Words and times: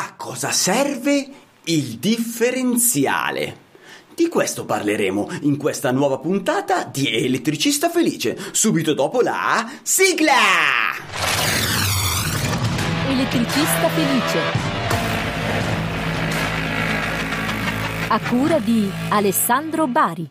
A 0.00 0.14
cosa 0.16 0.52
serve 0.52 1.28
il 1.64 1.98
differenziale? 1.98 3.56
Di 4.14 4.28
questo 4.28 4.64
parleremo 4.64 5.28
in 5.40 5.56
questa 5.56 5.90
nuova 5.90 6.20
puntata 6.20 6.84
di 6.84 7.08
Elettricista 7.08 7.90
Felice, 7.90 8.38
subito 8.52 8.94
dopo 8.94 9.22
la 9.22 9.68
sigla! 9.82 10.34
Elettricista 13.08 13.88
Felice. 13.88 14.40
A 18.06 18.20
cura 18.20 18.60
di 18.60 18.88
Alessandro 19.08 19.88
Bari. 19.88 20.30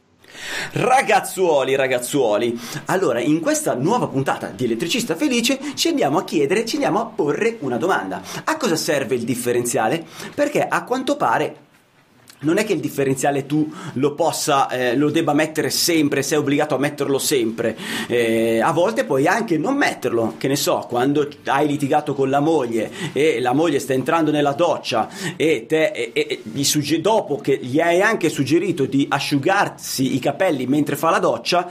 Ragazzuoli, 0.72 1.76
ragazzuoli, 1.76 2.60
allora 2.86 3.20
in 3.20 3.40
questa 3.40 3.74
nuova 3.74 4.08
puntata 4.08 4.48
di 4.48 4.66
Elettricista 4.66 5.16
Felice 5.16 5.60
ci 5.76 5.90
andiamo 5.90 6.18
a 6.18 6.24
chiedere, 6.24 6.66
ci 6.66 6.76
andiamo 6.76 7.00
a 7.02 7.06
porre 7.06 7.58
una 7.62 7.78
domanda. 7.78 8.22
A 8.44 8.58
cosa 8.58 8.76
serve 8.76 9.16
il 9.16 9.24
differenziale? 9.24 10.06
Perché 10.34 10.66
a 10.68 10.84
quanto 10.84 11.16
pare 11.16 11.67
non 12.40 12.58
è 12.58 12.66
che 12.66 12.74
il 12.74 12.80
differenziale 12.80 13.48
tu 13.48 13.72
lo 13.94 14.14
possa, 14.14 14.70
eh, 14.70 14.96
lo 14.96 15.10
debba 15.10 15.34
mettere 15.34 15.72
sempre, 15.72 16.22
sei 16.22 16.38
obbligato 16.38 16.76
a 16.76 16.78
metterlo 16.78 17.18
sempre. 17.18 17.76
Eh, 18.08 18.60
a 18.62 18.72
volte 18.72 19.06
puoi 19.06 19.26
anche 19.26 19.58
non 19.58 19.76
metterlo, 19.76 20.36
che 20.38 20.48
ne 20.48 20.56
so, 20.56 20.86
quando 20.88 21.28
hai 21.46 21.66
litigato 21.66 22.14
con 22.14 22.30
la 22.30 22.40
moglie 22.40 22.92
e 23.14 23.40
la 23.40 23.54
moglie 23.54 23.80
sta 23.80 23.94
entrando 23.94 24.30
nella 24.30 24.52
doccia 24.52 25.10
e 25.36 25.66
te 25.68 25.88
e, 25.88 26.12
e, 26.14 26.42
gli 26.44 26.64
sugge- 26.64 27.02
dopo 27.02 27.38
che 27.38 27.58
gli 27.60 27.80
hai 27.80 28.02
anche 28.02 28.30
suggerito 28.30 28.86
di 28.86 29.08
asciugarsi 29.10 30.16
i 30.16 30.20
capelli 30.20 30.68
mentre 30.68 30.96
fa 30.96 31.10
la 31.10 31.20
doccia, 31.20 31.68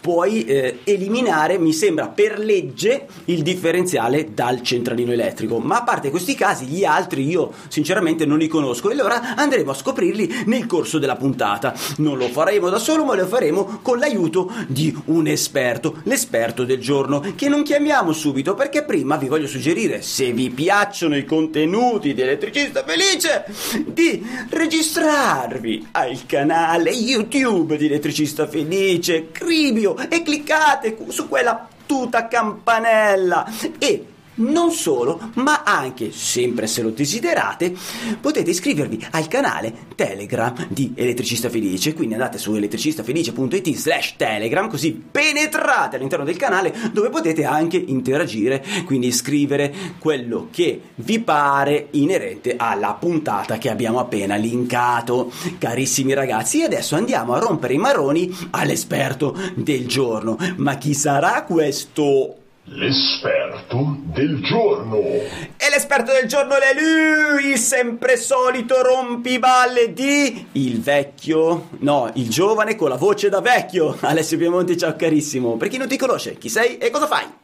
puoi 0.00 0.44
eh, 0.44 0.80
eliminare, 0.84 1.58
mi 1.58 1.72
sembra 1.72 2.08
per 2.08 2.38
legge, 2.38 3.06
il 3.26 3.42
differenziale 3.42 4.34
dal 4.34 4.60
centralino 4.60 5.12
elettrico. 5.12 5.58
Ma 5.58 5.78
a 5.78 5.82
parte 5.82 6.10
questi 6.10 6.34
casi, 6.34 6.66
gli 6.66 6.84
altri 6.84 7.26
io 7.26 7.52
sinceramente 7.68 8.26
non 8.26 8.36
li 8.36 8.48
conosco 8.48 8.90
e 8.90 8.92
allora 8.92 9.34
andremo 9.34 9.70
a 9.70 9.74
scoprire 9.74 10.09
scoprirli 10.10 10.44
nel 10.46 10.66
corso 10.66 10.98
della 10.98 11.16
puntata. 11.16 11.74
Non 11.98 12.18
lo 12.18 12.28
faremo 12.28 12.68
da 12.68 12.78
solo, 12.78 13.04
ma 13.04 13.14
lo 13.14 13.26
faremo 13.26 13.80
con 13.82 13.98
l'aiuto 13.98 14.52
di 14.66 14.94
un 15.06 15.26
esperto, 15.26 16.00
l'esperto 16.04 16.64
del 16.64 16.80
giorno, 16.80 17.20
che 17.34 17.48
non 17.48 17.62
chiamiamo 17.62 18.12
subito 18.12 18.54
perché 18.54 18.82
prima 18.82 19.16
vi 19.16 19.28
voglio 19.28 19.46
suggerire, 19.46 20.02
se 20.02 20.32
vi 20.32 20.50
piacciono 20.50 21.16
i 21.16 21.24
contenuti 21.24 22.12
di 22.14 22.22
Elettricista 22.22 22.84
Felice, 22.84 23.44
di 23.86 24.24
registrarvi 24.50 25.88
al 25.92 26.26
canale 26.26 26.90
YouTube 26.90 27.76
di 27.76 27.86
Elettricista 27.86 28.48
Felice, 28.48 29.30
Cribio, 29.30 29.96
e 29.96 30.22
cliccate 30.22 30.96
su 31.08 31.28
quella 31.28 31.68
tuta 31.86 32.28
campanella 32.28 33.50
e 33.78 34.04
non 34.34 34.70
solo, 34.70 35.30
ma 35.34 35.62
anche, 35.64 36.12
sempre 36.12 36.66
se 36.66 36.82
lo 36.82 36.90
desiderate, 36.90 37.74
potete 38.20 38.50
iscrivervi 38.50 39.06
al 39.10 39.28
canale 39.28 39.72
Telegram 39.94 40.66
di 40.68 40.92
Elettricista 40.94 41.50
Felice. 41.50 41.94
Quindi 41.94 42.14
andate 42.14 42.38
su 42.38 42.54
elettricistafelice.it 42.54 43.74
slash 43.74 44.14
Telegram, 44.16 44.68
così 44.68 44.92
penetrate 44.92 45.96
all'interno 45.96 46.24
del 46.24 46.36
canale 46.36 46.74
dove 46.92 47.10
potete 47.10 47.44
anche 47.44 47.76
interagire, 47.76 48.64
quindi 48.84 49.12
scrivere 49.12 49.74
quello 49.98 50.48
che 50.50 50.80
vi 50.96 51.20
pare 51.20 51.88
inerente 51.92 52.54
alla 52.56 52.94
puntata 52.94 53.58
che 53.58 53.68
abbiamo 53.68 53.98
appena 53.98 54.36
linkato. 54.36 55.30
Carissimi 55.58 56.14
ragazzi, 56.14 56.62
adesso 56.62 56.96
andiamo 56.96 57.34
a 57.34 57.38
rompere 57.38 57.74
i 57.74 57.78
maroni 57.78 58.34
all'esperto 58.50 59.36
del 59.54 59.86
giorno. 59.86 60.36
Ma 60.56 60.76
chi 60.76 60.94
sarà 60.94 61.44
questo 61.44 62.39
L'esperto 62.72 63.96
del 64.14 64.40
giorno. 64.44 65.00
E 65.00 65.70
l'esperto 65.72 66.12
del 66.12 66.28
giorno 66.28 66.54
è 66.54 66.72
lui, 66.72 67.50
il 67.50 67.58
sempre 67.58 68.16
solito 68.16 68.80
rompiballe 68.80 69.92
di 69.92 70.46
il 70.52 70.80
vecchio, 70.80 71.70
no, 71.78 72.08
il 72.14 72.28
giovane 72.28 72.76
con 72.76 72.88
la 72.88 72.94
voce 72.94 73.28
da 73.28 73.40
vecchio. 73.40 73.96
Alessio 74.02 74.38
Piemonti, 74.38 74.76
ciao 74.78 74.94
carissimo. 74.94 75.56
Per 75.56 75.66
chi 75.66 75.78
non 75.78 75.88
ti 75.88 75.96
conosce, 75.96 76.38
chi 76.38 76.48
sei 76.48 76.78
e 76.78 76.90
cosa 76.90 77.08
fai? 77.08 77.39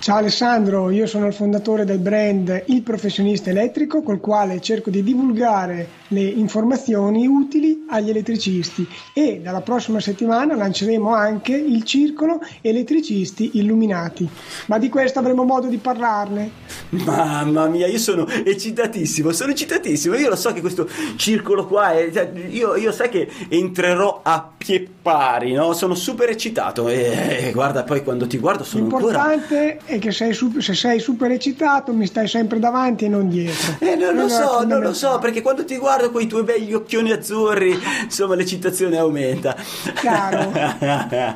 Ciao 0.00 0.18
Alessandro, 0.18 0.90
io 0.90 1.06
sono 1.06 1.26
il 1.26 1.34
fondatore 1.34 1.84
del 1.84 1.98
brand 1.98 2.62
Il 2.66 2.82
Professionista 2.82 3.50
Elettrico 3.50 4.00
col 4.00 4.20
quale 4.20 4.60
cerco 4.60 4.90
di 4.90 5.02
divulgare 5.02 5.88
le 6.08 6.20
informazioni 6.20 7.26
utili 7.26 7.84
agli 7.88 8.08
elettricisti 8.08 8.86
e 9.12 9.40
dalla 9.42 9.60
prossima 9.60 9.98
settimana 10.00 10.54
lanceremo 10.54 11.12
anche 11.12 11.52
il 11.52 11.82
circolo 11.82 12.40
Elettricisti 12.60 13.58
Illuminati. 13.58 14.26
Ma 14.66 14.78
di 14.78 14.88
questo 14.88 15.18
avremo 15.18 15.42
modo 15.42 15.66
di 15.66 15.78
parlarne. 15.78 16.50
Mamma 16.90 17.66
mia, 17.66 17.86
io 17.86 17.98
sono 17.98 18.26
eccitatissimo, 18.26 19.32
sono 19.32 19.50
eccitatissimo. 19.50 20.14
Io 20.14 20.30
lo 20.30 20.36
so 20.36 20.52
che 20.52 20.60
questo 20.60 20.88
circolo 21.16 21.66
qua 21.66 21.92
è. 21.92 22.10
Cioè, 22.10 22.30
io, 22.48 22.76
io 22.76 22.92
sai 22.92 23.10
che 23.10 23.28
entrerò 23.48 24.20
a 24.22 24.48
pie 24.56 24.88
pari, 25.02 25.52
no? 25.52 25.74
Sono 25.74 25.94
super 25.94 26.30
eccitato. 26.30 26.88
E, 26.88 27.48
e 27.48 27.52
guarda, 27.52 27.82
poi 27.82 28.02
quando 28.02 28.26
ti 28.26 28.38
guardo 28.38 28.64
sono 28.64 28.82
L'importante 28.84 29.56
ancora. 29.56 29.87
È 29.88 29.98
che 29.98 30.12
sei 30.12 30.34
super, 30.34 30.62
se 30.62 30.74
sei 30.74 31.00
super 31.00 31.30
eccitato 31.30 31.94
mi 31.94 32.04
stai 32.04 32.28
sempre 32.28 32.58
davanti 32.58 33.06
e 33.06 33.08
non 33.08 33.30
dietro. 33.30 33.76
Eh, 33.78 33.96
non 33.96 34.14
lo 34.14 34.28
so, 34.28 34.62
non 34.64 34.82
lo 34.82 34.92
so, 34.92 35.18
perché 35.18 35.40
quando 35.40 35.64
ti 35.64 35.78
guardo 35.78 36.10
quei 36.10 36.26
tuoi 36.26 36.42
begli 36.44 36.74
occhioni 36.74 37.10
azzurri, 37.10 37.74
insomma, 38.02 38.34
l'eccitazione 38.34 38.98
aumenta. 38.98 39.56
Chiaro. 39.94 40.52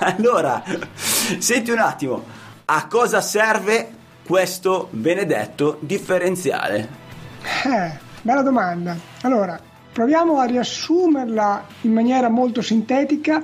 allora, 0.00 0.60
senti 1.38 1.70
un 1.70 1.78
attimo, 1.78 2.24
a 2.64 2.86
cosa 2.88 3.20
serve 3.20 3.90
questo 4.26 4.88
benedetto 4.90 5.78
differenziale? 5.78 6.88
Eh, 7.64 7.92
bella 8.22 8.42
domanda. 8.42 8.96
Allora, 9.22 9.56
proviamo 9.92 10.40
a 10.40 10.46
riassumerla 10.46 11.64
in 11.82 11.92
maniera 11.92 12.28
molto 12.28 12.60
sintetica 12.60 13.40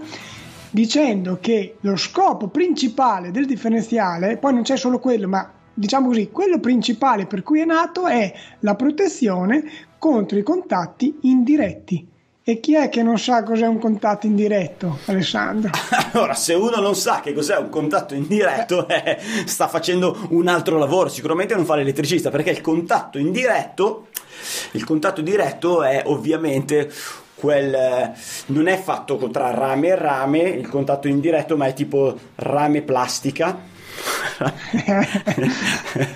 dicendo 0.74 1.38
che 1.40 1.76
lo 1.82 1.94
scopo 1.94 2.48
principale 2.48 3.30
del 3.30 3.46
differenziale, 3.46 4.38
poi 4.38 4.54
non 4.54 4.62
c'è 4.62 4.76
solo 4.76 4.98
quello, 4.98 5.28
ma 5.28 5.48
diciamo 5.72 6.08
così, 6.08 6.30
quello 6.32 6.58
principale 6.58 7.26
per 7.26 7.44
cui 7.44 7.60
è 7.60 7.64
nato 7.64 8.08
è 8.08 8.34
la 8.58 8.74
protezione 8.74 9.62
contro 10.00 10.36
i 10.36 10.42
contatti 10.42 11.18
indiretti. 11.22 12.08
E 12.42 12.58
chi 12.58 12.74
è 12.74 12.88
che 12.88 13.04
non 13.04 13.18
sa 13.18 13.44
cos'è 13.44 13.66
un 13.66 13.78
contatto 13.78 14.26
indiretto, 14.26 14.98
Alessandro? 15.04 15.70
Allora, 16.12 16.34
se 16.34 16.54
uno 16.54 16.80
non 16.80 16.96
sa 16.96 17.20
che 17.20 17.32
cos'è 17.32 17.56
un 17.56 17.68
contatto 17.68 18.14
indiretto, 18.14 18.88
eh, 18.88 19.18
sta 19.46 19.68
facendo 19.68 20.26
un 20.30 20.48
altro 20.48 20.76
lavoro, 20.76 21.08
sicuramente 21.08 21.54
non 21.54 21.64
fa 21.64 21.76
l'elettricista, 21.76 22.30
perché 22.30 22.50
il 22.50 22.60
contatto 22.60 23.18
indiretto, 23.18 24.08
il 24.72 24.84
contatto 24.84 25.22
diretto 25.22 25.84
è 25.84 26.02
ovviamente 26.06 26.90
quel 27.44 27.74
eh, 27.74 28.12
non 28.46 28.66
è 28.68 28.78
fatto 28.80 29.16
tra 29.30 29.50
rame 29.50 29.88
e 29.88 29.94
rame, 29.96 30.38
il 30.40 30.66
contatto 30.68 31.08
indiretto, 31.08 31.56
ma 31.58 31.66
è 31.66 31.74
tipo 31.74 32.16
rame 32.36 32.80
plastica. 32.80 33.72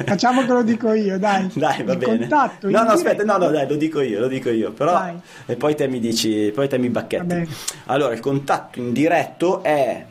Facciamo 0.06 0.40
che 0.44 0.52
lo 0.52 0.62
dico 0.62 0.92
io, 0.92 1.18
dai. 1.18 1.48
Dai, 1.54 1.82
va 1.84 1.92
Il 1.92 1.98
bene. 1.98 2.18
contatto 2.18 2.68
no, 2.70 2.82
no, 2.82 2.90
aspetta, 2.90 3.22
no, 3.24 3.36
no, 3.36 3.50
dai, 3.50 3.68
lo 3.68 3.76
dico 3.76 4.00
io, 4.00 4.20
lo 4.20 4.26
dico 4.28 4.50
io. 4.50 4.72
Però, 4.72 4.92
Dai. 4.92 5.20
e 5.46 5.56
poi 5.56 5.74
te 5.74 5.86
mi 5.86 6.00
dici, 6.00 6.50
poi 6.54 6.68
te 6.68 6.78
mi 6.78 6.88
bacchetti. 6.88 7.46
Allora, 7.86 8.14
il 8.14 8.20
contatto 8.20 8.78
indiretto 8.80 9.62
è. 9.62 10.04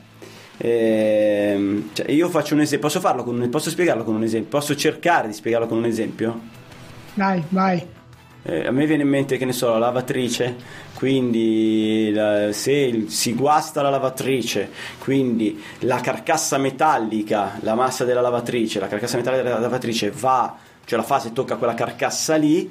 ehm, 0.57 1.89
cioè, 1.93 2.11
io 2.11 2.29
faccio 2.29 2.53
un 2.53 2.61
esempio, 2.61 2.87
posso 2.87 2.99
farlo 2.99 3.23
con 3.23 3.39
un, 3.39 3.49
posso 3.49 3.69
spiegarlo 3.69 4.03
con 4.03 4.15
un 4.15 4.23
esempio? 4.23 4.49
Posso 4.59 4.75
cercare 4.75 5.27
di 5.27 5.33
spiegarlo 5.33 5.67
con 5.67 5.77
un 5.77 5.85
esempio? 5.85 6.39
Dai, 7.13 7.43
vai. 7.49 7.95
Eh, 8.43 8.65
a 8.67 8.71
me 8.71 8.85
viene 8.85 9.03
in 9.03 9.09
mente 9.09 9.37
che 9.37 9.43
ne 9.45 9.51
so, 9.51 9.71
la 9.73 9.77
lavatrice, 9.79 10.55
quindi 10.97 12.11
se 12.53 13.05
si 13.07 13.35
guasta 13.35 13.83
la 13.83 13.91
lavatrice, 13.91 14.71
quindi 14.97 15.63
la 15.81 15.99
carcassa 15.99 16.57
metallica, 16.57 17.59
la 17.59 17.75
massa 17.75 18.03
della 18.03 18.19
lavatrice, 18.19 18.79
la 18.79 18.87
carcassa 18.87 19.17
metallica 19.17 19.43
della 19.43 19.59
lavatrice 19.59 20.09
va, 20.09 20.55
cioè 20.85 20.97
la 20.97 21.05
fase 21.05 21.33
tocca 21.33 21.57
quella 21.57 21.75
carcassa 21.75 22.35
lì, 22.35 22.67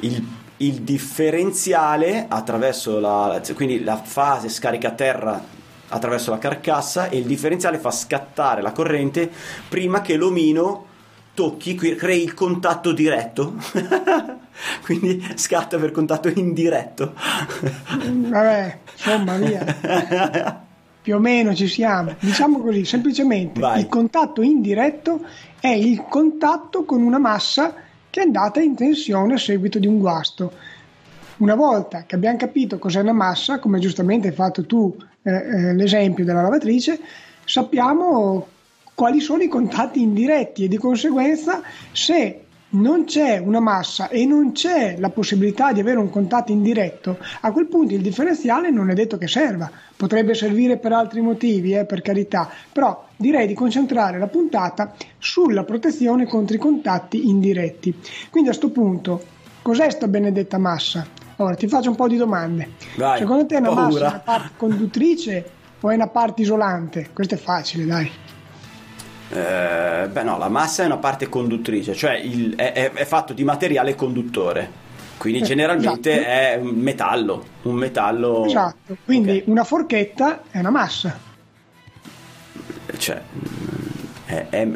il, 0.00 0.22
il 0.58 0.82
differenziale 0.82 2.26
attraverso 2.28 3.00
la, 3.00 3.40
quindi 3.54 3.82
la 3.82 3.96
fase 3.96 4.50
scarica 4.50 4.90
terra 4.90 5.42
attraverso 5.88 6.30
la 6.30 6.38
carcassa 6.38 7.08
e 7.08 7.16
il 7.16 7.24
differenziale 7.24 7.78
fa 7.78 7.90
scattare 7.90 8.60
la 8.60 8.72
corrente 8.72 9.30
prima 9.66 10.02
che 10.02 10.16
l'omino 10.16 10.90
tocchi, 11.34 11.74
crei 11.74 12.22
il 12.22 12.34
contatto 12.34 12.92
diretto. 12.92 13.54
Quindi 14.84 15.24
scatta 15.34 15.78
per 15.78 15.90
contatto 15.90 16.28
indiretto. 16.28 17.14
Vabbè, 17.14 18.78
insomma, 18.92 19.36
via. 19.36 20.64
Più 21.02 21.16
o 21.16 21.18
meno 21.18 21.54
ci 21.54 21.66
siamo. 21.66 22.14
Diciamo 22.20 22.60
così, 22.60 22.84
semplicemente 22.84 23.60
Vai. 23.60 23.80
il 23.80 23.88
contatto 23.88 24.42
indiretto 24.42 25.24
è 25.58 25.68
il 25.68 26.04
contatto 26.08 26.84
con 26.84 27.02
una 27.02 27.18
massa 27.18 27.74
che 28.08 28.20
è 28.20 28.24
andata 28.24 28.60
in 28.60 28.76
tensione 28.76 29.34
a 29.34 29.38
seguito 29.38 29.78
di 29.78 29.86
un 29.86 29.98
guasto. 29.98 30.52
Una 31.38 31.54
volta 31.56 32.04
che 32.06 32.14
abbiamo 32.14 32.36
capito 32.36 32.78
cos'è 32.78 33.00
una 33.00 33.12
massa, 33.12 33.58
come 33.58 33.80
giustamente 33.80 34.28
hai 34.28 34.34
fatto 34.34 34.64
tu 34.64 34.94
eh, 35.22 35.32
eh, 35.32 35.74
l'esempio 35.74 36.24
della 36.24 36.42
lavatrice, 36.42 37.00
sappiamo 37.44 38.46
quali 38.94 39.20
sono 39.20 39.42
i 39.42 39.48
contatti 39.48 40.00
indiretti 40.00 40.64
e 40.64 40.68
di 40.68 40.76
conseguenza 40.76 41.62
se 41.92 42.42
non 42.72 43.04
c'è 43.04 43.38
una 43.38 43.60
massa 43.60 44.08
e 44.08 44.24
non 44.24 44.52
c'è 44.52 44.96
la 44.98 45.10
possibilità 45.10 45.72
di 45.72 45.80
avere 45.80 45.98
un 45.98 46.08
contatto 46.08 46.52
indiretto, 46.52 47.18
a 47.40 47.52
quel 47.52 47.66
punto 47.66 47.94
il 47.94 48.00
differenziale 48.00 48.70
non 48.70 48.90
è 48.90 48.94
detto 48.94 49.18
che 49.18 49.28
serva. 49.28 49.70
Potrebbe 49.96 50.34
servire 50.34 50.78
per 50.78 50.92
altri 50.92 51.20
motivi, 51.20 51.74
eh, 51.74 51.84
per 51.84 52.00
carità, 52.00 52.48
però 52.72 53.06
direi 53.16 53.46
di 53.46 53.54
concentrare 53.54 54.18
la 54.18 54.26
puntata 54.26 54.94
sulla 55.18 55.64
protezione 55.64 56.26
contro 56.26 56.56
i 56.56 56.58
contatti 56.58 57.28
indiretti. 57.28 57.94
Quindi 58.30 58.48
a 58.48 58.52
questo 58.52 58.70
punto, 58.70 59.22
cos'è 59.60 59.90
sta 59.90 60.08
benedetta 60.08 60.58
massa? 60.58 61.06
Ora 61.36 61.54
ti 61.54 61.68
faccio 61.68 61.90
un 61.90 61.96
po' 61.96 62.08
di 62.08 62.16
domande. 62.16 62.70
Vai, 62.96 63.18
Secondo 63.18 63.46
te 63.46 63.56
è 63.56 63.58
una 63.58 63.68
paura. 63.68 63.84
massa 63.84 63.98
è 63.98 64.08
una 64.08 64.18
parte 64.20 64.50
conduttrice 64.56 65.50
o 65.80 65.90
è 65.90 65.94
una 65.94 66.08
parte 66.08 66.42
isolante? 66.42 67.10
Questo 67.12 67.34
è 67.34 67.38
facile, 67.38 67.84
dai. 67.84 68.10
Eh, 69.34 70.08
beh 70.08 70.22
no, 70.24 70.36
la 70.36 70.48
massa 70.50 70.82
è 70.82 70.86
una 70.86 70.98
parte 70.98 71.28
conduttrice, 71.28 71.94
cioè 71.94 72.16
il- 72.16 72.54
è, 72.54 72.72
è- 72.72 72.92
è 72.92 73.04
fatto 73.06 73.32
di 73.32 73.44
materiale 73.44 73.94
conduttore, 73.94 74.70
quindi 75.16 75.40
Eh, 75.40 75.44
generalmente 75.44 76.10
esatto. 76.12 76.28
è 76.30 76.58
un 76.60 76.74
metallo, 76.76 77.44
un 77.62 77.74
metallo... 77.74 78.44
Esatto, 78.44 78.96
quindi 79.04 79.38
Ok. 79.38 79.44
una 79.46 79.64
forchetta 79.64 80.42
è 80.50 80.58
una 80.58 80.70
massa. 80.70 81.18
Cioè, 82.98 83.22
è, 84.26 84.46
è 84.50 84.68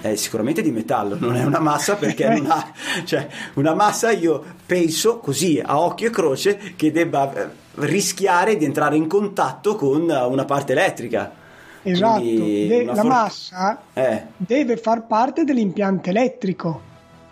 è 0.00 0.14
sicuramente 0.16 0.60
di 0.62 0.72
metallo, 0.72 1.16
non 1.18 1.36
è 1.36 1.44
una 1.44 1.60
massa 1.60 1.94
perché 1.94 2.24
Eh. 2.24 2.36
non 2.40 2.50
ha... 2.50 2.72
Cioè, 3.04 3.28
una 3.54 3.74
massa 3.74 4.10
io 4.10 4.42
penso 4.66 5.18
così 5.18 5.62
a 5.64 5.78
occhio 5.78 6.08
e 6.08 6.10
croce 6.10 6.74
che 6.74 6.90
debba 6.90 7.32
rischiare 7.76 8.56
di 8.56 8.64
entrare 8.64 8.96
in 8.96 9.06
contatto 9.06 9.76
con 9.76 10.02
una 10.10 10.44
parte 10.44 10.72
elettrica. 10.72 11.38
Esatto, 11.82 12.20
De- 12.22 12.84
la 12.84 12.94
for- 12.94 13.04
massa 13.06 13.80
Eh, 13.94 14.22
deve 14.36 14.76
far 14.76 15.06
parte 15.06 15.44
dell'impianto 15.44 16.10
elettrico, 16.10 16.80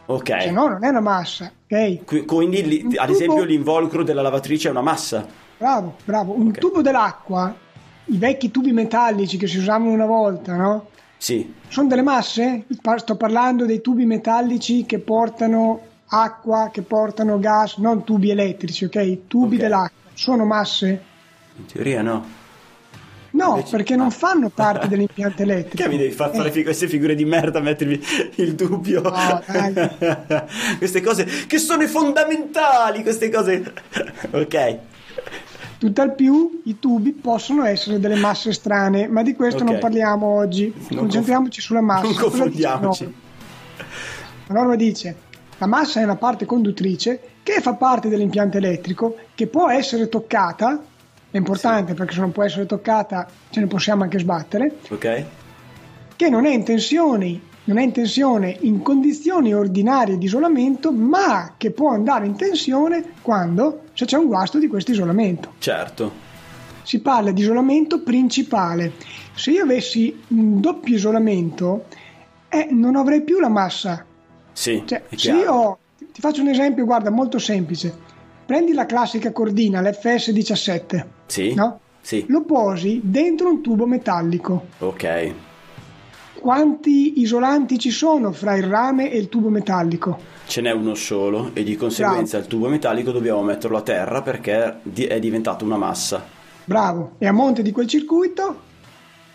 ok. 0.07 0.43
se 0.43 0.51
no 0.51 0.69
non 0.69 0.85
è 0.85 0.89
una 0.89 1.01
massa, 1.01 1.51
ok? 1.71 2.05
Qui- 2.05 2.25
Quindi, 2.25 2.67
li- 2.67 2.81
Un 2.85 2.93
ad 2.97 3.07
tubo- 3.07 3.13
esempio, 3.13 3.45
l'involucro 3.45 4.03
della 4.03 4.23
lavatrice 4.23 4.69
è 4.69 4.71
una 4.71 4.81
massa. 4.83 5.27
Bravo, 5.59 5.97
bravo. 6.05 6.33
Un 6.35 6.49
Ok. 6.49 6.59
tubo 6.59 6.81
dell'acqua, 6.83 7.55
i 8.07 8.17
vecchi 8.17 8.51
tubi 8.51 8.73
metallici 8.73 9.37
che 9.37 9.47
si 9.47 9.59
usavano 9.59 9.91
una 9.91 10.07
volta, 10.07 10.55
no? 10.57 10.87
Sì, 11.19 11.53
Sono 11.69 11.89
delle 11.89 12.01
masse? 12.03 12.65
Sto 12.97 13.17
parlando 13.17 13.67
dei 13.67 13.83
tubi 13.83 14.07
metallici 14.07 14.87
che 14.87 15.01
portano 15.01 15.81
acqua, 16.07 16.71
che 16.73 16.81
portano 16.81 17.39
gas, 17.39 17.77
non 17.77 18.05
tubi 18.05 18.31
elettrici, 18.31 18.87
ok? 18.87 19.27
Tubi 19.27 19.57
Ok. 19.57 19.61
dell'acqua. 19.61 20.11
Sono 20.15 20.45
masse? 20.47 21.03
in 21.57 21.67
teoria 21.67 22.01
no. 22.03 22.25
No, 23.39 23.51
Invece- 23.57 23.77
perché 23.77 23.95
non 23.97 24.11
fanno 24.11 24.49
parte 24.49 24.87
dell'impianto 24.89 25.43
elettrico. 25.43 25.83
Che 25.83 25.89
mi 25.89 25.97
devi 25.97 26.13
far 26.13 26.35
fare 26.35 26.53
Eh, 26.53 26.63
queste 26.63 26.89
figure 26.89 27.15
di 27.15 27.25
merda, 27.25 27.61
mettermi 27.61 28.01
il 28.37 28.55
dubbio. 28.55 29.01
No, 29.03 29.43
dai. 29.47 29.73
queste 30.79 31.01
cose 31.01 31.25
che 31.47 31.59
sono 31.59 31.87
fondamentali, 31.87 33.03
queste 33.03 33.31
cose. 33.31 33.73
ok. 34.33 34.79
Tutt'al 35.79 36.15
più 36.17 36.63
i 36.65 36.79
tubi 36.81 37.13
possono 37.13 37.65
essere 37.65 38.01
delle 38.01 38.17
masse 38.17 38.53
strane, 38.53 39.07
ma 39.07 39.23
di 39.23 39.35
questo 39.35 39.63
Ok. 39.63 39.71
non 39.71 39.79
parliamo 39.79 40.27
oggi. 40.27 40.73
Non 40.91 40.99
Concentriamoci 41.01 41.61
sulla 41.61 41.81
massa. 41.81 42.03
Non 42.05 42.15
confondiamoci. 42.17 43.15
La 44.49 44.55
norma 44.55 44.75
dice 44.75 45.15
la 45.59 45.67
massa 45.67 46.01
è 46.01 46.05
una 46.05 46.17
parte 46.17 46.47
conduttrice 46.47 47.21
che 47.43 47.61
fa 47.61 47.75
parte 47.75 48.09
dell'impianto 48.09 48.57
elettrico, 48.59 49.17
che 49.35 49.47
può 49.47 49.69
essere 49.71 50.09
toccata, 50.09 50.83
è 51.31 51.37
importante 51.37 51.95
perché 51.95 52.15
se 52.15 52.21
non 52.21 52.33
può 52.33 52.43
essere 52.43 52.67
toccata 52.67 53.27
ce 53.51 53.61
ne 53.61 53.67
possiamo 53.67 54.03
anche 54.03 54.19
sbattere, 54.19 54.77
Ok. 54.91 55.25
che 56.17 56.29
non 56.31 56.47
è 56.47 56.51
in 56.55 56.65
tensione, 56.65 57.41
non 57.65 57.79
è 57.79 57.83
in 57.83 57.93
tensione 57.93 58.57
in 58.61 58.81
condizioni 58.83 59.53
ordinarie 59.53 60.17
di 60.17 60.25
isolamento, 60.25 60.91
ma 60.93 61.55
che 61.57 61.71
può 61.71 61.91
andare 61.91 62.27
in 62.27 62.35
tensione 62.37 63.05
quando 63.21 63.83
se 63.93 64.07
c'è 64.07 64.17
un 64.17 64.27
guasto 64.27 64.59
di 64.59 64.69
questo 64.69 64.93
isolamento 64.93 65.53
Certo. 65.59 66.13
si 66.83 67.01
parla 67.01 67.31
di 67.31 67.43
isolamento 67.43 68.03
principale. 68.03 68.93
Se 69.35 69.51
io 69.51 69.63
avessi 69.65 70.19
un 70.29 70.61
doppio 70.61 70.95
isolamento, 70.95 71.85
eh, 72.49 72.69
non 72.71 72.97
avrei 72.97 73.21
più 73.23 73.39
la 73.39 73.49
massa. 73.51 74.05
Sì. 74.53 74.83
Cioè, 74.87 75.03
se 75.15 75.31
io 75.33 75.79
ti 76.13 76.21
faccio 76.21 76.41
un 76.41 76.49
esempio, 76.49 76.85
guarda, 76.87 77.11
molto 77.11 77.39
semplice. 77.39 77.95
Prendi 78.49 78.73
la 78.73 78.87
classica 78.87 79.31
cordina, 79.31 79.83
l'FS17, 79.83 81.05
Sì. 81.27 81.53
no? 81.53 81.81
Sì. 82.01 82.25
Lo 82.29 82.45
posi 82.45 82.99
dentro 83.05 83.51
un 83.51 83.61
tubo 83.61 83.85
metallico. 83.85 84.69
Ok. 84.79 85.33
Quanti 86.41 87.21
isolanti 87.21 87.79
ci 87.79 87.91
sono 87.91 88.33
fra 88.33 88.55
il 88.57 88.63
rame 88.63 89.11
e 89.11 89.19
il 89.19 89.29
tubo 89.29 89.51
metallico? 89.51 90.19
Ce 90.47 90.63
n'è 90.63 90.71
uno 90.71 90.95
solo 90.95 91.51
e 91.53 91.63
di 91.63 91.77
conseguenza 91.77 92.39
il 92.39 92.47
tubo 92.47 92.69
metallico 92.69 93.11
dobbiamo 93.11 93.43
metterlo 93.43 93.77
a 93.77 93.83
terra 93.83 94.23
perché 94.23 94.81
è 94.95 95.19
diventato 95.21 95.67
una 95.67 95.77
massa. 95.77 96.25
Bravo. 96.65 97.17
E 97.19 97.27
a 97.27 97.33
monte 97.33 97.61
di 97.61 97.71
quel 97.71 97.87
circuito 97.87 98.61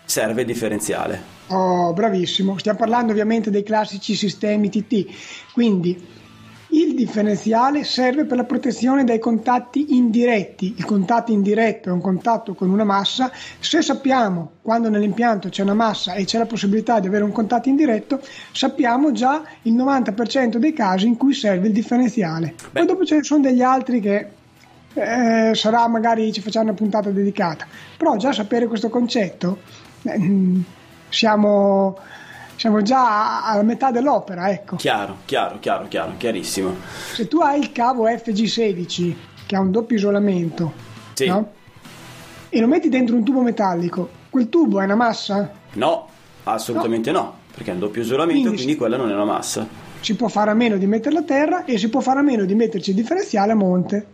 Serve 0.06 0.40
il 0.40 0.46
differenziale. 0.48 1.22
Oh, 1.50 1.92
bravissimo. 1.92 2.58
Stiamo 2.58 2.78
parlando 2.78 3.12
ovviamente 3.12 3.50
dei 3.50 3.62
classici 3.62 4.16
sistemi 4.16 4.68
TT. 4.70 5.06
Quindi 5.52 6.04
il 6.74 6.94
differenziale 6.94 7.84
serve 7.84 8.24
per 8.24 8.36
la 8.36 8.44
protezione 8.44 9.04
dai 9.04 9.18
contatti 9.18 9.96
indiretti. 9.96 10.74
Il 10.76 10.84
contatto 10.84 11.32
indiretto 11.32 11.88
è 11.88 11.92
un 11.92 12.00
contatto 12.00 12.54
con 12.54 12.70
una 12.70 12.84
massa. 12.84 13.30
Se 13.60 13.80
sappiamo 13.82 14.52
quando 14.62 14.88
nell'impianto 14.88 15.48
c'è 15.48 15.62
una 15.62 15.74
massa 15.74 16.14
e 16.14 16.24
c'è 16.24 16.38
la 16.38 16.46
possibilità 16.46 17.00
di 17.00 17.06
avere 17.06 17.24
un 17.24 17.32
contatto 17.32 17.68
indiretto, 17.68 18.20
sappiamo 18.52 19.12
già 19.12 19.42
il 19.62 19.74
90% 19.74 20.56
dei 20.56 20.72
casi 20.72 21.06
in 21.06 21.16
cui 21.16 21.34
serve 21.34 21.68
il 21.68 21.72
differenziale. 21.72 22.54
Beh. 22.56 22.80
Poi 22.80 22.86
dopo 22.86 23.04
ce 23.04 23.16
ne 23.16 23.22
sono 23.22 23.40
degli 23.40 23.62
altri 23.62 24.00
che 24.00 24.28
eh, 24.94 25.52
sarà 25.54 25.88
magari 25.88 26.32
ci 26.32 26.40
facciamo 26.40 26.66
una 26.66 26.74
puntata 26.74 27.10
dedicata. 27.10 27.66
Però 27.96 28.16
già 28.16 28.32
sapere 28.32 28.66
questo 28.66 28.88
concetto 28.88 29.58
eh, 30.02 30.62
siamo, 31.08 31.98
siamo 32.56 32.82
già 32.82 33.44
alla 33.44 33.62
metà 33.62 33.90
dell'opera, 33.90 34.50
ecco. 34.50 34.76
Chiaro, 34.76 35.18
chiaro, 35.24 35.58
chiaro, 35.60 35.86
chiaro, 35.88 36.12
chiarissimo. 36.16 36.74
Se 37.12 37.26
tu 37.28 37.40
hai 37.40 37.58
il 37.60 37.72
cavo 37.72 38.06
FG16 38.08 39.14
che 39.46 39.56
ha 39.56 39.60
un 39.60 39.70
doppio 39.70 39.96
isolamento 39.96 40.72
Sì. 41.14 41.26
no? 41.26 41.52
e 42.48 42.60
lo 42.60 42.66
metti 42.66 42.88
dentro 42.88 43.16
un 43.16 43.24
tubo 43.24 43.42
metallico, 43.42 44.08
quel 44.30 44.48
tubo 44.48 44.80
è 44.80 44.84
una 44.84 44.94
massa? 44.94 45.50
No, 45.72 46.08
assolutamente 46.44 47.10
no, 47.10 47.38
perché 47.52 47.70
è 47.70 47.74
un 47.74 47.80
doppio 47.80 48.02
isolamento, 48.02 48.40
Quindi 48.42 48.56
quindi 48.56 48.76
quella 48.76 48.96
non 48.96 49.10
è 49.10 49.14
una 49.14 49.24
massa. 49.24 49.66
Si 50.00 50.14
può 50.14 50.28
fare 50.28 50.50
a 50.50 50.54
meno 50.54 50.76
di 50.76 50.86
metterla 50.86 51.20
a 51.20 51.22
terra 51.24 51.64
e 51.64 51.78
si 51.78 51.88
può 51.88 52.00
fare 52.00 52.20
a 52.20 52.22
meno 52.22 52.44
di 52.44 52.54
metterci 52.54 52.90
il 52.90 52.96
differenziale 52.96 53.52
a 53.52 53.54
monte. 53.56 54.06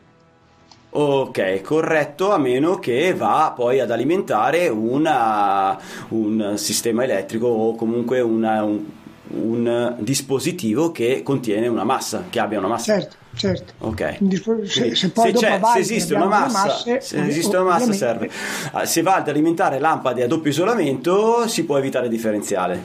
Ok, 0.92 1.60
corretto, 1.62 2.32
a 2.32 2.38
meno 2.38 2.78
che 2.80 3.14
va 3.14 3.52
poi 3.54 3.78
ad 3.78 3.92
alimentare 3.92 4.66
una- 4.68 5.78
un 6.08 6.54
sistema 6.56 7.04
elettrico 7.04 7.46
o 7.46 7.76
comunque 7.76 8.20
una- 8.20 8.64
un, 8.64 8.84
un 9.28 9.94
dispositivo 10.00 10.90
che 10.90 11.22
contiene 11.22 11.68
una 11.68 11.84
massa, 11.84 12.24
che 12.28 12.40
abbia 12.40 12.58
una 12.58 12.66
massa. 12.66 12.94
Certo, 12.98 13.16
certo. 13.36 13.72
Ok. 13.86 14.16
Un 14.18 14.26
dispo- 14.28 14.66
se- 14.66 14.96
se 14.96 15.12
valle 15.14 15.60
se 15.74 15.78
esiste 15.78 16.14
una 16.14 16.24
massa, 16.26 16.64
masse, 16.66 17.00
se 17.00 17.24
esiste 17.24 17.56
una 17.56 17.64
massa 17.70 17.92
serve. 17.92 18.30
Ah, 18.72 18.84
Se 18.84 19.02
va 19.02 19.14
ad 19.14 19.28
alimentare 19.28 19.78
lampade 19.78 20.24
a 20.24 20.26
doppio 20.26 20.50
isolamento 20.50 21.46
si 21.46 21.64
può 21.64 21.78
evitare 21.78 22.06
il 22.06 22.10
differenziale. 22.10 22.82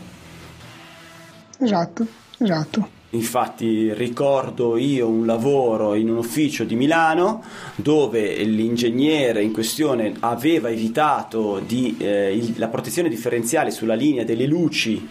Esatto, 1.59 2.05
esatto. 2.37 2.89
Infatti 3.15 3.93
ricordo 3.93 4.75
io 4.75 5.07
un 5.07 5.25
lavoro 5.25 5.95
in 5.95 6.09
un 6.09 6.17
ufficio 6.17 6.65
di 6.65 6.75
Milano 6.75 7.41
dove 7.75 8.43
l'ingegnere 8.43 9.41
in 9.41 9.53
questione 9.53 10.13
aveva 10.19 10.69
evitato 10.69 11.61
di, 11.65 11.95
eh, 11.97 12.35
il- 12.35 12.55
la 12.57 12.67
protezione 12.67 13.07
differenziale 13.07 13.71
sulla 13.71 13.93
linea 13.93 14.25
delle 14.25 14.45
luci 14.45 15.07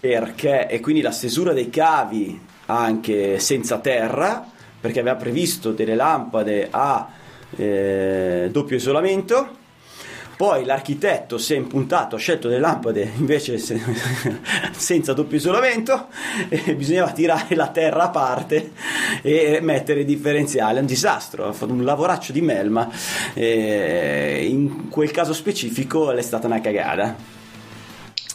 perché, 0.00 0.68
e 0.68 0.80
quindi 0.80 1.00
la 1.00 1.10
stesura 1.10 1.52
dei 1.52 1.70
cavi 1.70 2.38
anche 2.66 3.38
senza 3.38 3.78
terra 3.78 4.46
perché 4.80 5.00
aveva 5.00 5.16
previsto 5.16 5.72
delle 5.72 5.94
lampade 5.94 6.68
a 6.70 7.08
eh, 7.56 8.48
doppio 8.52 8.76
isolamento 8.76 9.56
poi 10.38 10.64
l'architetto 10.64 11.36
si 11.36 11.54
è 11.54 11.56
impuntato, 11.56 12.14
ha 12.14 12.18
scelto 12.20 12.46
delle 12.46 12.60
lampade 12.60 13.10
invece 13.16 13.58
se- 13.58 13.82
senza 14.70 15.12
doppio 15.12 15.36
isolamento 15.36 16.06
e 16.48 16.76
bisognava 16.76 17.10
tirare 17.10 17.56
la 17.56 17.66
terra 17.70 18.04
a 18.04 18.10
parte 18.10 18.70
e 19.20 19.58
mettere 19.60 20.00
il 20.00 20.06
differenziale. 20.06 20.78
È 20.78 20.80
un 20.80 20.86
disastro, 20.86 21.48
ha 21.48 21.52
fatto 21.52 21.72
un 21.72 21.82
lavoraccio 21.82 22.30
di 22.30 22.40
melma. 22.40 22.88
E 23.34 24.46
in 24.48 24.88
quel 24.88 25.10
caso 25.10 25.32
specifico 25.32 26.12
è 26.12 26.22
stata 26.22 26.46
una 26.46 26.60
cagata. 26.60 27.16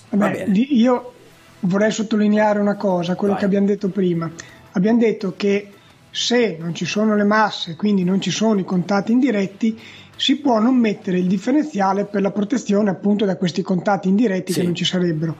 Va 0.09 0.17
Vabbè, 0.17 0.47
io 0.51 1.13
vorrei 1.61 1.91
sottolineare 1.91 2.59
una 2.59 2.75
cosa, 2.75 3.15
quello 3.15 3.35
Vai. 3.35 3.41
che 3.41 3.47
abbiamo 3.47 3.67
detto 3.67 3.87
prima. 3.87 4.29
Abbiamo 4.73 4.99
detto 4.99 5.35
che 5.37 5.69
se 6.11 6.57
non 6.59 6.75
ci 6.75 6.83
sono 6.83 7.15
le 7.15 7.23
masse, 7.23 7.77
quindi 7.77 8.03
non 8.03 8.19
ci 8.19 8.29
sono 8.29 8.59
i 8.59 8.65
contatti 8.65 9.13
indiretti, 9.13 9.79
si 10.23 10.37
può 10.37 10.57
non 10.57 10.77
mettere 10.77 11.17
il 11.17 11.27
differenziale 11.27 12.05
per 12.05 12.21
la 12.21 12.31
protezione 12.31 12.89
appunto 12.89 13.25
da 13.25 13.35
questi 13.35 13.61
contatti 13.61 14.07
indiretti 14.07 14.53
Sì. 14.53 14.59
che 14.59 14.65
non 14.65 14.73
ci 14.73 14.85
sarebbero. 14.85 15.35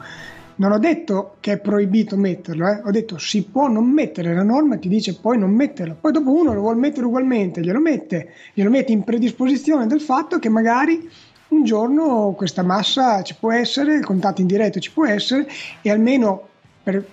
non 0.56 0.72
ho 0.72 0.78
detto 0.78 1.36
che 1.40 1.52
è 1.52 1.58
proibito 1.58 2.18
metterlo, 2.18 2.68
eh? 2.68 2.82
ho 2.84 2.90
detto 2.90 3.16
si 3.16 3.44
può 3.44 3.66
non 3.66 3.86
mettere, 3.88 4.34
la 4.34 4.42
norma 4.42 4.76
ti 4.76 4.88
dice 4.88 5.18
puoi 5.18 5.38
non 5.38 5.50
metterlo, 5.52 5.96
poi 5.98 6.12
dopo 6.12 6.30
uno 6.32 6.52
lo 6.52 6.60
vuole 6.60 6.78
mettere 6.78 7.06
ugualmente, 7.06 7.62
glielo 7.62 7.80
mette, 7.80 8.28
glielo 8.52 8.68
mette 8.68 8.92
in 8.92 9.04
predisposizione 9.04 9.86
del 9.86 10.02
fatto 10.02 10.38
che 10.38 10.50
magari 10.50 11.08
un 11.48 11.64
giorno 11.64 12.34
questa 12.36 12.62
massa 12.62 13.22
ci 13.22 13.34
può 13.40 13.52
essere, 13.52 13.94
il 13.96 14.04
contatto 14.04 14.42
indiretto 14.42 14.80
ci 14.80 14.92
può 14.92 15.06
essere 15.06 15.48
e 15.80 15.90
almeno 15.90 16.46
per, 16.82 17.04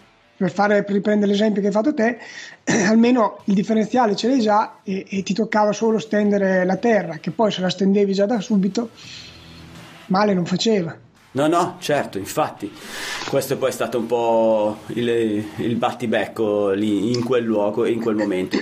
per, 0.41 0.51
fare, 0.51 0.83
riprendere 0.87 1.31
l'esempio 1.31 1.61
che 1.61 1.67
hai 1.67 1.73
fatto 1.73 1.93
te, 1.93 2.17
almeno 2.87 3.41
il 3.45 3.53
differenziale 3.53 4.15
ce 4.15 4.27
l'hai 4.27 4.41
già 4.41 4.79
e, 4.81 5.05
e 5.07 5.21
ti 5.21 5.35
toccava 5.35 5.71
solo 5.71 5.99
stendere 5.99 6.65
la 6.65 6.77
terra, 6.77 7.17
che 7.17 7.29
poi 7.29 7.51
se 7.51 7.61
la 7.61 7.69
stendevi 7.69 8.11
già 8.13 8.25
da 8.25 8.41
subito, 8.41 8.89
male 10.07 10.33
non 10.33 10.47
faceva. 10.47 10.97
No, 11.33 11.47
no, 11.47 11.75
certo, 11.79 12.17
infatti, 12.17 12.71
questo 13.29 13.55
poi 13.57 13.69
è 13.69 13.71
stato 13.71 13.99
un 13.99 14.07
po' 14.07 14.79
il, 14.87 15.45
il 15.57 15.75
battibecco 15.75 16.71
lì 16.71 17.13
in 17.13 17.23
quel 17.23 17.43
luogo 17.43 17.85
e 17.85 17.91
in 17.91 18.01
quel 18.01 18.15
momento. 18.15 18.57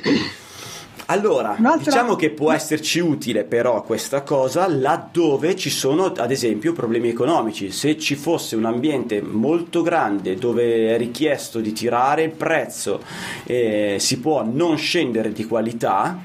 Allora, 1.11 1.55
Un'altra... 1.57 1.91
diciamo 1.91 2.15
che 2.15 2.29
può 2.29 2.51
esserci 2.51 2.99
utile 2.99 3.43
però 3.43 3.81
questa 3.81 4.21
cosa 4.21 4.67
laddove 4.67 5.55
ci 5.55 5.71
sono 5.71 6.05
ad 6.05 6.29
esempio 6.29 6.71
problemi 6.71 7.09
economici. 7.09 7.71
Se 7.71 7.97
ci 7.97 8.13
fosse 8.15 8.55
un 8.55 8.65
ambiente 8.65 9.19
molto 9.19 9.81
grande 9.81 10.35
dove 10.35 10.93
è 10.93 10.97
richiesto 10.99 11.61
di 11.61 11.71
tirare 11.73 12.21
il 12.21 12.29
prezzo, 12.29 13.01
eh, 13.45 13.95
si 13.97 14.19
può 14.19 14.43
non 14.43 14.77
scendere 14.77 15.31
di 15.31 15.47
qualità, 15.47 16.15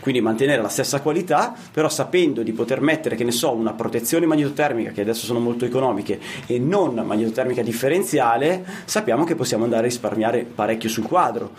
quindi 0.00 0.20
mantenere 0.20 0.60
la 0.60 0.68
stessa 0.68 1.00
qualità, 1.00 1.54
però 1.72 1.88
sapendo 1.88 2.42
di 2.42 2.52
poter 2.52 2.82
mettere, 2.82 3.16
che 3.16 3.24
ne 3.24 3.32
so, 3.32 3.52
una 3.52 3.72
protezione 3.72 4.26
magnetotermica, 4.26 4.90
che 4.90 5.00
adesso 5.00 5.24
sono 5.24 5.40
molto 5.40 5.64
economiche, 5.64 6.20
e 6.46 6.58
non 6.58 6.94
magnetotermica 6.94 7.62
differenziale, 7.62 8.62
sappiamo 8.84 9.24
che 9.24 9.34
possiamo 9.34 9.64
andare 9.64 9.82
a 9.82 9.86
risparmiare 9.86 10.44
parecchio 10.44 10.90
sul 10.90 11.04
quadro. 11.04 11.52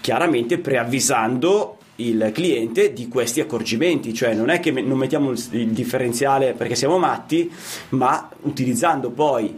Chiaramente 0.00 0.58
preavvisando 0.58 1.78
il 1.96 2.30
cliente 2.32 2.92
di 2.92 3.08
questi 3.08 3.40
accorgimenti, 3.40 4.12
cioè 4.12 4.34
non 4.34 4.48
è 4.48 4.60
che 4.60 4.70
non 4.70 4.98
mettiamo 4.98 5.30
il 5.30 5.68
differenziale 5.68 6.52
perché 6.52 6.74
siamo 6.74 6.98
matti, 6.98 7.50
ma 7.90 8.28
utilizzando 8.42 9.10
poi 9.10 9.54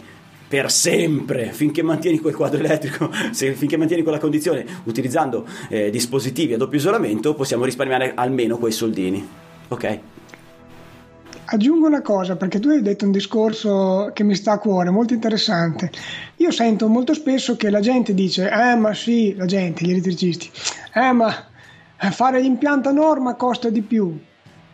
per 0.49 0.71
sempre 0.71 1.53
finché 1.53 1.83
mantieni 1.83 2.21
quel 2.21 2.35
quadro 2.35 2.59
elettrico, 2.59 3.11
se, 3.33 3.55
finché 3.55 3.77
mantieni 3.77 4.03
quella 4.03 4.19
condizione, 4.19 4.65
utilizzando 4.85 5.47
eh, 5.69 5.91
dispositivi 5.91 6.55
a 6.55 6.57
doppio 6.57 6.79
isolamento, 6.79 7.35
possiamo 7.35 7.65
risparmiare 7.65 8.13
almeno 8.15 8.59
quei 8.59 8.73
soldini. 8.73 9.27
Ok? 9.69 9.99
Aggiungo 11.49 11.87
una 11.87 12.03
cosa 12.03 12.35
perché 12.35 12.59
tu 12.59 12.71
hai 12.71 12.83
detto 12.83 13.05
un 13.05 13.13
discorso 13.13 14.11
che 14.13 14.25
mi 14.25 14.35
sta 14.35 14.53
a 14.53 14.59
cuore, 14.59 14.91
molto 14.91 15.15
interessante. 15.15 15.91
Io 16.37 16.51
sento 16.51 16.89
molto 16.89 17.15
spesso 17.15 17.57
che 17.57 17.71
la 17.71 17.79
gente 17.79 18.15
dice: 18.15 18.51
Eh, 18.51 18.75
ma 18.75 18.93
sì, 18.95 19.33
la 19.37 19.47
gente, 19.47 19.85
gli 19.85 19.91
elettricisti, 19.91 20.51
eh, 20.93 21.13
ma 21.13 21.33
fare 22.11 22.41
l'impianto 22.41 22.89
a 22.89 22.93
norma 22.93 23.35
costa 23.35 23.71
di 23.71 23.83
più. 23.83 24.19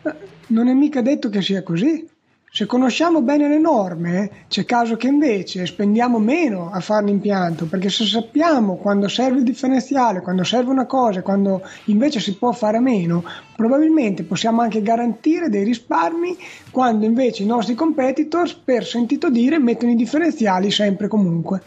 Eh, 0.01 0.15
non 0.47 0.67
è 0.67 0.73
mica 0.73 1.01
detto 1.01 1.29
che 1.29 1.41
sia 1.41 1.63
così. 1.63 2.07
Se 2.55 2.67
conosciamo 2.67 3.23
bene 3.23 3.47
le 3.47 3.57
norme, 3.57 4.29
c'è 4.47 4.63
caso 4.63 4.95
che 4.95 5.07
invece 5.07 5.65
spendiamo 5.65 6.19
meno 6.19 6.69
a 6.69 6.81
fare 6.81 7.05
l'impianto, 7.05 7.65
perché 7.65 7.89
se 7.89 8.05
sappiamo 8.05 8.75
quando 8.75 9.07
serve 9.07 9.39
il 9.39 9.43
differenziale, 9.43 10.21
quando 10.21 10.43
serve 10.43 10.69
una 10.69 10.85
cosa, 10.85 11.23
quando 11.23 11.63
invece 11.85 12.19
si 12.19 12.35
può 12.35 12.51
fare 12.51 12.79
meno, 12.79 13.23
probabilmente 13.55 14.21
possiamo 14.21 14.61
anche 14.61 14.83
garantire 14.83 15.49
dei 15.49 15.63
risparmi 15.63 16.37
quando 16.69 17.05
invece 17.05 17.41
i 17.41 17.47
nostri 17.47 17.73
competitors, 17.73 18.53
per 18.53 18.85
sentito 18.85 19.31
dire, 19.31 19.57
mettono 19.57 19.91
i 19.91 19.95
differenziali 19.95 20.69
sempre 20.69 21.07
comunque. 21.07 21.59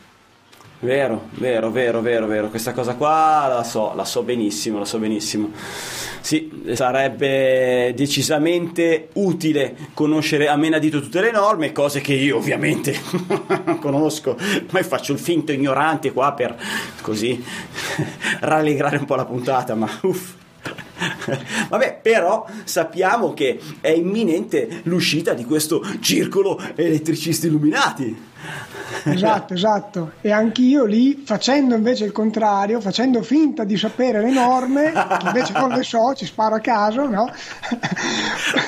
Vero, 0.87 1.31
vero, 1.31 1.73
vero, 1.73 2.01
vero, 2.01 2.29
vero. 2.29 2.49
Questa 2.49 2.73
cosa 2.73 2.95
qua 2.95 3.49
la 3.49 3.65
so, 3.65 3.93
la 3.97 4.05
so 4.05 4.23
benissimo, 4.23 4.79
la 4.79 4.85
so 4.85 5.01
benissimo. 5.01 5.51
Sì, 6.21 6.63
sarebbe 6.75 7.93
decisamente 7.97 9.09
utile 9.15 9.77
conoscere 9.95 10.47
a 10.47 10.55
menadito 10.55 11.01
tutte 11.01 11.21
le 11.21 11.33
norme, 11.33 11.73
cose 11.73 12.01
che 12.01 12.15
io 12.15 12.37
ovviamente 12.37 12.97
non 13.65 13.81
conosco, 13.83 14.39
ma 14.71 14.81
faccio 14.85 15.13
il 15.13 15.19
finto 15.19 15.51
ignorante 15.51 16.13
qua 16.13 16.33
per 16.35 16.57
così 17.03 17.45
rallegrare 18.39 18.99
un 18.99 19.07
po' 19.07 19.17
la 19.17 19.25
puntata, 19.25 19.75
ma 19.75 19.91
uff. 20.03 20.35
Vabbè, 21.69 21.99
però 22.03 22.47
sappiamo 22.65 23.35
che 23.35 23.61
è 23.81 23.91
imminente 23.91 24.81
l'uscita 24.85 25.35
di 25.35 25.45
questo 25.45 25.83
circolo 26.01 26.61
elettricisti 26.75 27.47
illuminati. 27.47 28.25
Esatto, 29.05 29.55
esatto. 29.55 30.13
E 30.21 30.31
anch'io 30.31 30.85
lì, 30.85 31.23
facendo 31.25 31.75
invece 31.75 32.05
il 32.05 32.13
contrario, 32.13 32.81
facendo 32.81 33.23
finta 33.23 33.65
di 33.65 33.77
sapere 33.77 34.21
le 34.21 34.31
norme, 34.31 34.93
invece 35.27 35.53
non 35.53 35.71
le 35.71 35.83
so, 35.83 36.15
ci 36.15 36.27
sparo 36.27 36.57
a 36.57 36.61
caso, 36.61 37.09
no? 37.09 37.31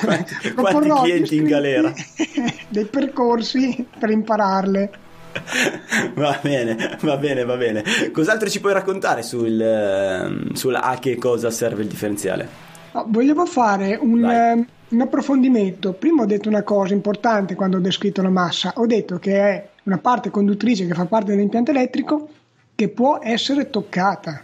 Quanti, 0.03 0.53
quanti 0.53 0.89
clienti 0.89 1.35
in 1.37 1.45
galera? 1.45 1.93
Dei 2.67 2.85
percorsi 2.85 3.85
per 3.97 4.09
impararle. 4.09 4.91
Va 6.13 6.39
bene, 6.41 6.97
va 7.01 7.17
bene, 7.17 7.45
va 7.45 7.55
bene. 7.55 7.83
Cos'altro 8.11 8.49
ci 8.49 8.59
puoi 8.59 8.73
raccontare 8.73 9.21
sul, 9.21 9.59
ehm, 9.59 10.53
sul 10.53 10.75
a 10.75 10.97
che 10.99 11.17
cosa 11.17 11.51
serve 11.51 11.83
il 11.83 11.87
differenziale? 11.87 12.47
No, 12.93 13.05
volevo 13.07 13.45
fare 13.45 13.97
un, 13.99 14.23
um, 14.23 14.65
un, 14.89 15.01
approfondimento. 15.01 15.93
Prima 15.93 16.23
ho 16.23 16.25
detto 16.25 16.49
una 16.49 16.63
cosa 16.63 16.93
importante 16.93 17.55
quando 17.55 17.77
ho 17.77 17.81
descritto 17.81 18.21
la 18.21 18.29
massa. 18.29 18.73
Ho 18.77 18.85
detto 18.85 19.19
che 19.19 19.39
è 19.39 19.67
una 19.83 19.97
parte 19.97 20.29
conduttrice 20.29 20.85
che 20.85 20.93
fa 20.93 21.05
parte 21.05 21.31
dell'impianto 21.31 21.71
elettrico 21.71 22.29
che 22.75 22.89
può 22.89 23.19
essere 23.21 23.69
toccata. 23.69 24.43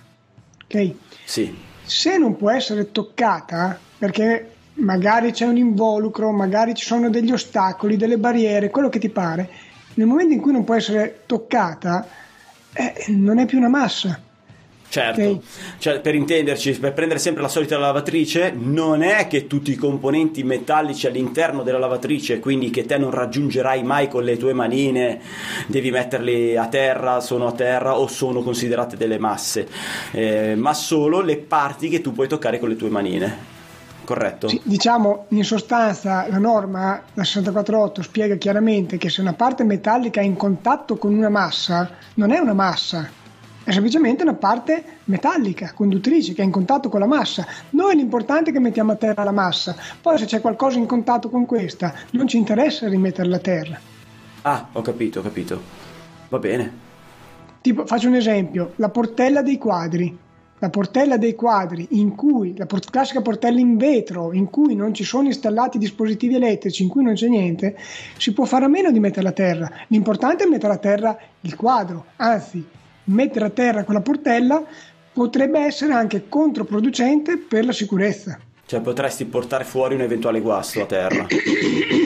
Ok? 0.63 0.91
Sì. 1.25 1.55
Se 1.83 2.17
non 2.17 2.35
può 2.35 2.51
essere 2.51 2.91
toccata, 2.91 3.77
perché 3.97 4.51
magari 4.75 5.31
c'è 5.31 5.45
un 5.45 5.57
involucro, 5.57 6.31
magari 6.31 6.73
ci 6.73 6.85
sono 6.85 7.09
degli 7.09 7.31
ostacoli, 7.31 7.97
delle 7.97 8.17
barriere, 8.17 8.69
quello 8.69 8.89
che 8.89 8.99
ti 8.99 9.09
pare, 9.09 9.49
nel 9.95 10.07
momento 10.07 10.33
in 10.33 10.41
cui 10.41 10.51
non 10.51 10.63
può 10.63 10.75
essere 10.75 11.21
toccata, 11.25 12.07
eh, 12.73 13.05
non 13.07 13.39
è 13.39 13.45
più 13.45 13.57
una 13.57 13.69
massa. 13.69 14.19
Certo, 14.87 15.19
okay. 15.19 15.41
cioè, 15.77 15.99
per 15.99 16.15
intenderci, 16.15 16.79
per 16.79 16.93
prendere 16.93 17.19
sempre 17.19 17.41
la 17.41 17.49
solita 17.49 17.77
lavatrice, 17.77 18.53
non 18.55 19.01
è 19.01 19.27
che 19.27 19.45
tutti 19.45 19.71
i 19.71 19.75
componenti 19.75 20.43
metallici 20.43 21.07
all'interno 21.07 21.63
della 21.63 21.79
lavatrice, 21.79 22.39
quindi 22.39 22.69
che 22.69 22.85
te 22.85 22.97
non 22.97 23.11
raggiungerai 23.11 23.83
mai 23.83 24.07
con 24.07 24.23
le 24.23 24.37
tue 24.37 24.53
manine, 24.53 25.19
devi 25.67 25.91
metterli 25.91 26.55
a 26.55 26.67
terra, 26.67 27.19
sono 27.19 27.47
a 27.47 27.51
terra 27.51 27.97
o 27.97 28.07
sono 28.07 28.41
considerate 28.41 28.95
delle 28.95 29.17
masse, 29.17 29.67
eh, 30.11 30.55
ma 30.55 30.73
solo 30.73 31.19
le 31.19 31.37
parti 31.37 31.89
che 31.89 31.99
tu 31.99 32.13
puoi 32.13 32.29
toccare 32.29 32.59
con 32.59 32.69
le 32.69 32.75
tue 32.77 32.89
manine 32.89 33.54
corretto? 34.05 34.47
Sì, 34.47 34.61
diciamo 34.63 35.25
in 35.29 35.43
sostanza 35.43 36.25
la 36.29 36.37
norma, 36.37 37.01
la 37.13 37.23
648, 37.23 38.01
spiega 38.01 38.35
chiaramente 38.35 38.97
che 38.97 39.09
se 39.09 39.19
una 39.21 39.33
parte 39.33 39.63
metallica 39.63 40.21
è 40.21 40.23
in 40.23 40.37
contatto 40.37 40.95
con 40.97 41.13
una 41.13 41.29
massa, 41.29 41.91
non 42.13 42.31
è 42.31 42.37
una 42.37 42.53
massa, 42.53 43.09
è 43.65 43.71
semplicemente 43.71 44.23
una 44.23 44.35
parte 44.35 44.83
metallica, 45.05 45.73
conduttrice, 45.73 46.33
che 46.33 46.41
è 46.41 46.45
in 46.45 46.51
contatto 46.51 46.87
con 46.87 46.99
la 46.99 47.07
massa. 47.07 47.45
Noi 47.71 47.95
l'importante 47.95 48.51
è 48.51 48.53
che 48.53 48.59
mettiamo 48.59 48.91
a 48.91 48.95
terra 48.95 49.23
la 49.23 49.31
massa, 49.31 49.75
poi 49.99 50.17
se 50.17 50.25
c'è 50.25 50.39
qualcosa 50.39 50.77
in 50.77 50.85
contatto 50.85 51.29
con 51.29 51.45
questa, 51.45 51.93
non 52.11 52.27
ci 52.27 52.37
interessa 52.37 52.87
rimetterla 52.87 53.35
a 53.35 53.39
terra. 53.39 53.79
Ah, 54.43 54.67
ho 54.71 54.81
capito, 54.81 55.19
ho 55.19 55.23
capito. 55.23 55.61
Va 56.29 56.37
bene. 56.37 56.83
Tipo, 57.61 57.87
faccio 57.87 58.07
un 58.07 58.13
esempio, 58.13 58.73
la 58.75 58.89
portella 58.89 59.41
dei 59.41 59.57
quadri 59.57 60.15
la 60.59 60.69
portella 60.69 61.17
dei 61.17 61.35
quadri 61.35 61.87
in 61.91 62.15
cui 62.15 62.55
la 62.57 62.65
port- 62.65 62.89
classica 62.89 63.21
portella 63.21 63.59
in 63.59 63.75
vetro 63.77 64.31
in 64.31 64.49
cui 64.49 64.75
non 64.75 64.93
ci 64.93 65.03
sono 65.03 65.27
installati 65.27 65.77
dispositivi 65.77 66.35
elettrici 66.35 66.83
in 66.83 66.89
cui 66.89 67.03
non 67.03 67.13
c'è 67.13 67.27
niente 67.27 67.77
si 68.17 68.33
può 68.33 68.45
fare 68.45 68.65
a 68.65 68.69
meno 68.69 68.91
di 68.91 68.99
mettere 68.99 69.27
a 69.27 69.31
terra. 69.31 69.69
L'importante 69.87 70.45
è 70.45 70.47
mettere 70.47 70.73
a 70.73 70.77
terra 70.77 71.17
il 71.41 71.55
quadro 71.55 72.05
anzi 72.17 72.65
mettere 73.05 73.45
a 73.45 73.49
terra 73.49 73.83
quella 73.83 74.01
portella 74.01 74.63
potrebbe 75.11 75.59
essere 75.59 75.93
anche 75.93 76.27
controproducente 76.27 77.37
per 77.37 77.65
la 77.65 77.71
sicurezza. 77.71 78.39
Cioè 78.65 78.81
potresti 78.81 79.25
portare 79.25 79.63
fuori 79.63 79.95
un 79.95 80.01
eventuale 80.01 80.41
guasto 80.41 80.81
a 80.81 80.85
terra 80.85 81.27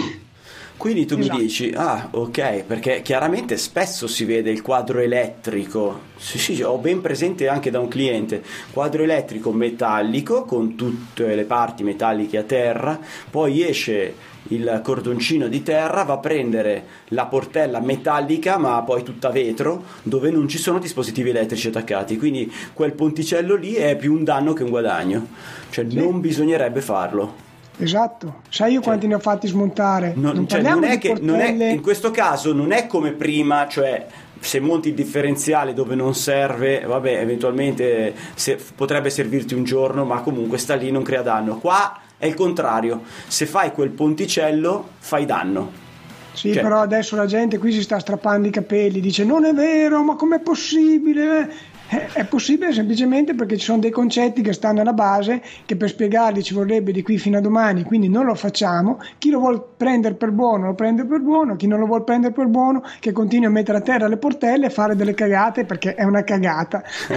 Quindi 0.79 1.05
tu 1.05 1.17
esatto. 1.17 1.35
mi 1.35 1.43
dici, 1.43 1.73
ah 1.75 2.07
ok, 2.09 2.63
perché 2.63 3.01
chiaramente 3.01 3.57
spesso 3.57 4.07
si 4.07 4.23
vede 4.23 4.49
il 4.49 4.61
quadro 4.61 4.99
elettrico, 4.99 6.03
sì, 6.15 6.37
sì, 6.37 6.61
ho 6.61 6.77
ben 6.77 7.01
presente 7.01 7.49
anche 7.49 7.69
da 7.69 7.81
un 7.81 7.89
cliente, 7.89 8.41
quadro 8.71 9.03
elettrico 9.03 9.51
metallico 9.51 10.45
con 10.45 10.77
tutte 10.77 11.35
le 11.35 11.43
parti 11.43 11.83
metalliche 11.83 12.37
a 12.37 12.43
terra, 12.43 12.97
poi 13.29 13.67
esce 13.67 14.15
il 14.43 14.79
cordoncino 14.81 15.49
di 15.49 15.61
terra, 15.63 16.03
va 16.03 16.13
a 16.13 16.19
prendere 16.19 16.85
la 17.09 17.25
portella 17.25 17.81
metallica 17.81 18.57
ma 18.57 18.81
poi 18.81 19.03
tutta 19.03 19.31
vetro 19.31 19.83
dove 20.03 20.31
non 20.31 20.47
ci 20.47 20.57
sono 20.57 20.79
dispositivi 20.79 21.31
elettrici 21.31 21.67
attaccati, 21.67 22.15
quindi 22.15 22.49
quel 22.71 22.93
ponticello 22.93 23.55
lì 23.55 23.73
è 23.73 23.97
più 23.97 24.13
un 24.13 24.23
danno 24.23 24.53
che 24.53 24.63
un 24.63 24.69
guadagno, 24.69 25.27
cioè 25.71 25.85
sì. 25.89 25.97
non 25.97 26.21
bisognerebbe 26.21 26.79
farlo. 26.79 27.47
Esatto, 27.81 28.41
sai 28.49 28.71
io 28.71 28.79
cioè, 28.79 28.83
quanti 28.83 29.07
ne 29.07 29.15
ho 29.15 29.19
fatti 29.19 29.47
smontare? 29.47 30.13
Non, 30.15 30.35
non, 30.35 30.47
cioè, 30.47 30.61
non 30.61 30.83
è 30.83 30.97
che 30.97 31.15
non 31.21 31.39
è, 31.39 31.71
in 31.71 31.81
questo 31.81 32.11
caso 32.11 32.51
non 32.51 32.73
è 32.73 32.87
come 32.87 33.13
prima, 33.13 33.67
cioè 33.69 34.05
se 34.39 34.59
monti 34.59 34.89
il 34.89 34.95
differenziale 34.95 35.73
dove 35.73 35.95
non 35.95 36.13
serve, 36.13 36.81
vabbè, 36.85 37.19
eventualmente 37.19 38.13
se, 38.35 38.57
potrebbe 38.75 39.09
servirti 39.09 39.53
un 39.53 39.63
giorno, 39.63 40.05
ma 40.05 40.21
comunque 40.21 40.57
sta 40.57 40.75
lì, 40.75 40.91
non 40.91 41.03
crea 41.03 41.21
danno. 41.21 41.57
Qua 41.57 41.99
è 42.17 42.25
il 42.25 42.33
contrario, 42.33 43.03
se 43.27 43.45
fai 43.45 43.71
quel 43.71 43.89
ponticello 43.89 44.89
fai 44.99 45.25
danno. 45.25 45.87
Sì, 46.33 46.53
cioè, 46.53 46.61
però 46.61 46.79
adesso 46.79 47.15
la 47.15 47.25
gente 47.25 47.57
qui 47.57 47.71
si 47.71 47.81
sta 47.81 47.99
strappando 47.99 48.47
i 48.47 48.51
capelli, 48.51 48.99
dice 48.99 49.23
non 49.23 49.45
è 49.45 49.53
vero, 49.53 50.03
ma 50.03 50.15
com'è 50.15 50.39
possibile? 50.39 51.51
Eh, 51.91 52.07
è 52.13 52.25
possibile 52.25 52.71
semplicemente 52.71 53.33
perché 53.33 53.57
ci 53.57 53.65
sono 53.65 53.79
dei 53.79 53.89
concetti 53.89 54.41
che 54.41 54.53
stanno 54.53 54.81
alla 54.81 54.93
base 54.93 55.41
che 55.65 55.75
per 55.75 55.89
spiegarli 55.89 56.43
ci 56.43 56.53
vorrebbe 56.53 56.91
di 56.91 57.01
qui 57.01 57.17
fino 57.17 57.37
a 57.37 57.41
domani, 57.41 57.83
quindi 57.83 58.09
non 58.09 58.25
lo 58.25 58.35
facciamo. 58.35 58.99
Chi 59.17 59.31
lo 59.31 59.39
vuole 59.39 59.61
prendere 59.75 60.13
per 60.13 60.31
buono 60.31 60.67
lo 60.67 60.75
prende 60.75 61.05
per 61.05 61.19
buono, 61.21 61.55
chi 61.55 61.65
non 61.65 61.79
lo 61.79 61.87
vuole 61.87 62.03
prendere 62.03 62.31
per 62.31 62.45
buono 62.45 62.83
che 62.99 63.11
continui 63.11 63.47
a 63.47 63.49
mettere 63.49 63.79
a 63.79 63.81
terra 63.81 64.07
le 64.07 64.17
portelle 64.17 64.67
e 64.67 64.69
fare 64.69 64.95
delle 64.95 65.15
cagate 65.15 65.65
perché 65.65 65.95
è 65.95 66.03
una 66.03 66.23
cagata. 66.23 66.83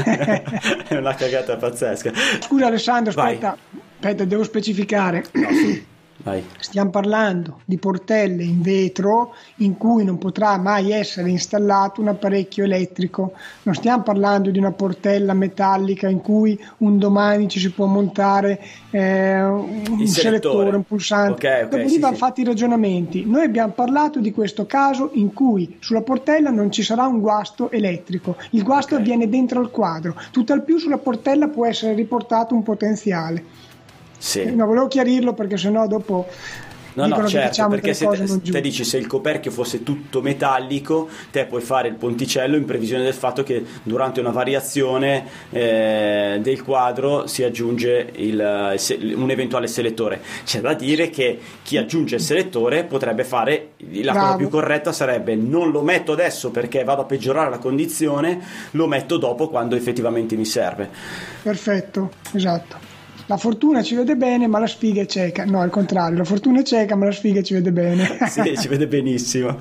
è 0.88 0.96
una 0.96 1.14
cagata 1.14 1.56
pazzesca. 1.56 2.10
Scusa 2.40 2.66
Alessandro, 2.66 3.10
aspetta, 3.10 3.56
aspetta 3.94 4.24
devo 4.24 4.42
specificare. 4.42 5.24
No, 5.32 5.50
sì. 5.50 5.90
Vai. 6.22 6.44
Stiamo 6.58 6.90
parlando 6.90 7.60
di 7.64 7.78
portelle 7.78 8.44
in 8.44 8.62
vetro 8.62 9.34
in 9.56 9.76
cui 9.76 10.04
non 10.04 10.18
potrà 10.18 10.56
mai 10.56 10.92
essere 10.92 11.30
installato 11.30 12.00
un 12.00 12.08
apparecchio 12.08 12.64
elettrico. 12.64 13.32
Non 13.62 13.74
stiamo 13.74 14.02
parlando 14.02 14.50
di 14.50 14.58
una 14.58 14.70
portella 14.70 15.34
metallica 15.34 16.08
in 16.08 16.20
cui 16.20 16.58
un 16.78 16.98
domani 16.98 17.48
ci 17.48 17.58
si 17.58 17.70
può 17.72 17.86
montare 17.86 18.60
eh, 18.90 19.42
un 19.42 20.06
selettore, 20.06 20.76
un 20.76 20.84
pulsante. 20.84 21.32
Okay, 21.32 21.64
okay, 21.64 21.78
Dopo 21.78 21.88
sì, 21.88 21.98
vanno 21.98 22.14
sì. 22.14 22.20
fatti 22.20 22.40
i 22.42 22.44
ragionamenti. 22.44 23.24
Noi 23.26 23.44
abbiamo 23.44 23.72
parlato 23.72 24.20
di 24.20 24.30
questo 24.30 24.64
caso 24.64 25.10
in 25.14 25.32
cui 25.32 25.76
sulla 25.80 26.02
portella 26.02 26.50
non 26.50 26.70
ci 26.70 26.84
sarà 26.84 27.06
un 27.06 27.18
guasto 27.20 27.70
elettrico. 27.70 28.36
Il 28.50 28.62
guasto 28.62 28.94
okay. 28.94 29.04
avviene 29.04 29.28
dentro 29.28 29.58
al 29.58 29.70
quadro. 29.70 30.14
Tutt'al 30.30 30.62
più 30.62 30.78
sulla 30.78 30.98
portella 30.98 31.48
può 31.48 31.66
essere 31.66 31.94
riportato 31.94 32.54
un 32.54 32.62
potenziale. 32.62 33.70
Sì. 34.22 34.54
No, 34.54 34.66
volevo 34.66 34.86
chiarirlo 34.86 35.34
perché 35.34 35.56
sennò 35.56 35.88
dopo 35.88 36.28
No, 36.94 37.06
no, 37.06 37.26
certo, 37.26 37.48
diciamo 37.48 37.68
perché 37.70 37.94
se 37.94 38.06
te, 38.06 38.50
te, 38.50 38.60
dici 38.60 38.84
se 38.84 38.98
il 38.98 39.06
coperchio 39.06 39.50
fosse 39.50 39.82
tutto 39.82 40.20
metallico, 40.20 41.08
te 41.30 41.46
puoi 41.46 41.62
fare 41.62 41.88
il 41.88 41.94
ponticello 41.94 42.56
in 42.56 42.66
previsione 42.66 43.02
del 43.02 43.14
fatto 43.14 43.42
che 43.42 43.64
durante 43.82 44.20
una 44.20 44.30
variazione 44.30 45.24
eh, 45.50 46.38
del 46.42 46.62
quadro 46.62 47.26
si 47.26 47.42
aggiunge 47.44 48.10
il, 48.16 48.76
un 49.16 49.30
eventuale 49.30 49.66
selettore. 49.66 50.20
C'è 50.44 50.60
da 50.60 50.74
dire 50.74 51.08
che 51.08 51.38
chi 51.62 51.78
aggiunge 51.78 52.16
il 52.16 52.20
selettore 52.20 52.84
potrebbe 52.84 53.24
fare 53.24 53.70
la 53.78 54.12
Bravo. 54.12 54.18
cosa 54.18 54.36
più 54.36 54.48
corretta 54.50 54.92
sarebbe 54.92 55.34
non 55.34 55.70
lo 55.70 55.82
metto 55.82 56.12
adesso 56.12 56.50
perché 56.50 56.84
vado 56.84 57.02
a 57.02 57.06
peggiorare 57.06 57.48
la 57.48 57.58
condizione, 57.58 58.38
lo 58.72 58.86
metto 58.86 59.16
dopo 59.16 59.48
quando 59.48 59.76
effettivamente 59.76 60.36
mi 60.36 60.44
serve. 60.44 60.90
Perfetto, 61.42 62.10
esatto 62.32 62.91
la 63.26 63.36
fortuna 63.36 63.82
ci 63.82 63.94
vede 63.94 64.16
bene 64.16 64.46
ma 64.46 64.58
la 64.58 64.66
sfiga 64.66 65.02
è 65.02 65.06
cieca. 65.06 65.44
No, 65.44 65.60
al 65.60 65.70
contrario, 65.70 66.18
la 66.18 66.24
fortuna 66.24 66.60
è 66.60 66.62
cieca 66.62 66.96
ma 66.96 67.06
la 67.06 67.12
sfiga 67.12 67.42
ci 67.42 67.54
vede 67.54 67.72
bene. 67.72 68.18
sì, 68.28 68.56
ci 68.56 68.68
vede 68.68 68.86
benissimo. 68.86 69.60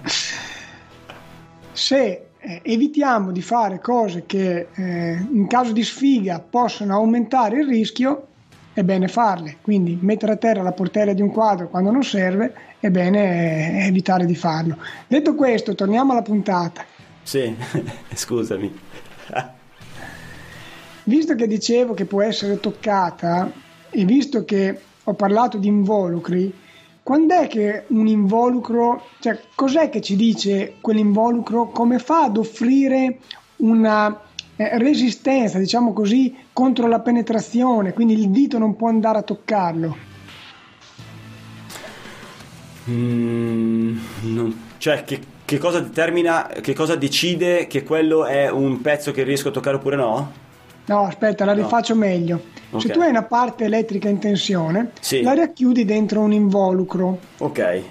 Se 1.72 2.26
eh, 2.38 2.60
evitiamo 2.64 3.32
di 3.32 3.42
fare 3.42 3.80
cose 3.80 4.24
che 4.26 4.68
eh, 4.74 5.26
in 5.32 5.48
caso 5.48 5.72
di 5.72 5.84
sfiga 5.84 6.40
possono 6.40 6.96
aumentare 6.96 7.60
il 7.60 7.68
rischio, 7.68 8.28
è 8.74 8.84
bene 8.84 9.08
farle. 9.08 9.58
Quindi 9.62 9.98
mettere 10.02 10.34
a 10.34 10.38
terra 10.38 10.62
la 10.62 10.72
portella 10.72 11.14
di 11.14 11.22
un 11.22 11.32
quadro 11.32 11.70
quando 11.70 11.92
non 11.92 12.04
serve, 12.04 12.54
è 12.80 12.90
bene 12.90 13.84
eh, 13.84 13.88
evitare 13.88 14.26
di 14.26 14.36
farlo. 14.36 14.78
Detto 15.08 15.36
questo, 15.36 15.76
torniamo 15.76 16.14
alla 16.14 16.24
puntata. 16.24 16.84
Sì, 17.22 17.56
scusami. 18.14 18.80
Visto 21.12 21.36
che 21.36 21.46
dicevo 21.46 21.94
che 21.94 22.06
può 22.06 22.22
essere 22.22 22.62
toccata 22.62 23.52
e 23.90 24.06
visto 24.06 24.46
che 24.46 24.80
ho 25.04 25.14
parlato 25.14 25.58
di 25.58 25.68
involucri, 25.68 26.54
quando 27.04 27.34
è 27.38 27.48
che 27.48 27.84
un 27.88 28.08
involucro, 28.08 29.08
cioè 29.20 29.38
cos'è 29.54 29.90
che 29.90 30.00
ci 30.00 30.16
dice 30.16 30.76
quell'involucro, 30.80 31.68
come 31.68 32.00
fa 32.00 32.24
ad 32.24 32.38
offrire 32.38 33.18
una 33.58 34.22
eh, 34.56 34.78
resistenza, 34.78 35.60
diciamo 35.60 35.92
così, 35.92 36.34
contro 36.54 36.88
la 36.88 37.02
penetrazione, 37.02 37.92
quindi 37.92 38.14
il 38.14 38.30
dito 38.30 38.58
non 38.58 38.78
può 38.78 38.88
andare 38.88 39.18
a 39.18 39.24
toccarlo? 39.24 39.98
Mm, 42.90 43.98
non, 44.22 44.62
cioè 44.78 45.04
che, 45.04 45.20
che 45.44 45.58
cosa 45.58 45.82
determina, 45.82 46.48
che 46.62 46.74
cosa 46.74 46.96
decide 46.96 47.68
che 47.68 47.84
quello 47.84 48.24
è 48.24 48.50
un 48.50 48.80
pezzo 48.80 49.12
che 49.12 49.24
riesco 49.24 49.50
a 49.50 49.52
toccare 49.52 49.76
oppure 49.76 49.98
no? 49.98 50.50
No, 50.92 51.06
aspetta, 51.06 51.46
la 51.46 51.54
rifaccio 51.54 51.94
no. 51.94 52.02
meglio. 52.02 52.42
Okay. 52.70 52.82
Se 52.82 52.90
tu 52.90 53.00
hai 53.00 53.10
una 53.10 53.24
parte 53.24 53.64
elettrica 53.64 54.10
in 54.10 54.20
tensione, 54.20 54.92
sì. 55.00 55.22
la 55.22 55.34
racchiudi 55.34 55.86
dentro 55.86 56.20
un 56.20 56.34
involucro. 56.34 57.18
Ok. 57.38 57.82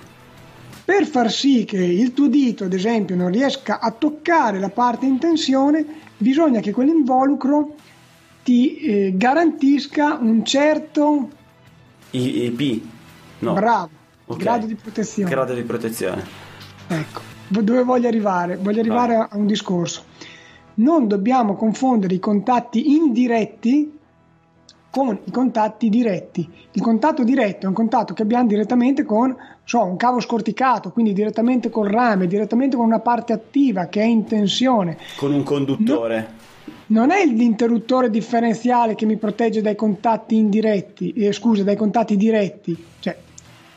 Per 0.84 1.06
far 1.06 1.30
sì 1.30 1.64
che 1.64 1.78
il 1.78 2.12
tuo 2.12 2.28
dito, 2.28 2.64
ad 2.64 2.74
esempio, 2.74 3.16
non 3.16 3.30
riesca 3.30 3.80
a 3.80 3.90
toccare 3.90 4.58
la 4.58 4.68
parte 4.68 5.06
in 5.06 5.18
tensione, 5.18 5.84
bisogna 6.18 6.60
che 6.60 6.72
quell'involucro 6.72 7.74
ti 8.42 8.76
eh, 8.76 9.12
garantisca 9.14 10.18
un 10.20 10.44
certo 10.44 11.30
IP. 12.10 12.82
No. 13.38 13.54
Bravo. 13.54 13.88
Okay. 14.26 14.42
Grado 14.42 14.66
di 14.66 14.74
protezione. 14.74 15.30
Grado 15.30 15.54
di 15.54 15.62
protezione. 15.62 16.22
Ecco, 16.88 17.20
dove 17.48 17.82
voglio 17.82 18.08
arrivare? 18.08 18.56
Voglio 18.56 18.80
arrivare 18.80 19.14
a 19.14 19.28
un 19.32 19.46
discorso 19.46 20.04
non 20.80 21.06
dobbiamo 21.06 21.54
confondere 21.54 22.14
i 22.14 22.18
contatti 22.18 22.94
indiretti 22.94 23.98
con 24.90 25.16
i 25.24 25.30
contatti 25.30 25.88
diretti. 25.88 26.48
Il 26.72 26.82
contatto 26.82 27.22
diretto 27.22 27.64
è 27.64 27.68
un 27.68 27.74
contatto 27.74 28.12
che 28.12 28.22
abbiamo 28.22 28.48
direttamente 28.48 29.04
con 29.04 29.34
so, 29.64 29.84
un 29.84 29.96
cavo 29.96 30.18
scorticato, 30.18 30.90
quindi 30.90 31.12
direttamente 31.12 31.70
col 31.70 31.88
rame, 31.88 32.26
direttamente 32.26 32.76
con 32.76 32.86
una 32.86 32.98
parte 32.98 33.32
attiva 33.32 33.86
che 33.86 34.00
è 34.00 34.04
in 34.04 34.24
tensione. 34.24 34.98
Con 35.16 35.32
un 35.32 35.44
conduttore. 35.44 36.38
No, 36.86 37.00
non 37.00 37.12
è 37.12 37.24
l'interruttore 37.24 38.10
differenziale 38.10 38.96
che 38.96 39.06
mi 39.06 39.16
protegge 39.16 39.62
dai 39.62 39.76
contatti 39.76 40.36
indiretti, 40.36 41.12
eh, 41.12 41.32
scusa, 41.32 41.62
dai 41.62 41.76
contatti 41.76 42.16
diretti. 42.16 42.76
Cioè, 42.98 43.16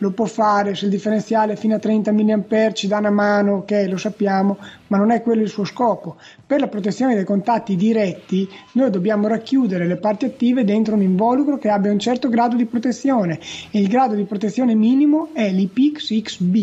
lo 0.04 0.12
può 0.12 0.26
fare, 0.26 0.76
se 0.76 0.86
il 0.86 0.92
differenziale 0.92 1.54
è 1.54 1.56
fino 1.56 1.76
a 1.76 1.80
30 1.80 2.12
mA 2.12 2.72
ci 2.74 2.88
dà 2.88 2.98
una 2.98 3.10
mano, 3.10 3.54
ok, 3.58 3.86
lo 3.88 3.96
sappiamo, 3.96 4.58
ma 4.88 4.98
non 4.98 5.12
è 5.12 5.22
quello 5.22 5.44
il 5.44 5.50
suo 5.50 5.64
scopo. 5.64 6.18
Per 6.46 6.60
la 6.60 6.68
protezione 6.68 7.16
dei 7.16 7.24
contatti 7.24 7.78
diretti 7.78 8.48
noi 8.74 8.90
dobbiamo 8.90 9.28
racchiudere 9.28 9.88
le 9.88 9.96
parti 9.96 10.26
attive 10.26 10.66
dentro 10.66 10.96
un 10.96 11.02
involucro 11.02 11.58
che 11.58 11.70
abbia 11.70 11.92
un 11.92 12.00
certo 12.00 12.28
grado 12.28 12.58
di 12.58 12.66
protezione 12.66 13.40
e 13.72 13.80
il 13.80 13.88
grado 13.88 14.14
di 14.14 14.26
protezione 14.26 14.76
minimo 14.76 15.30
è 15.32 15.50
l'IPXXB, 15.50 16.56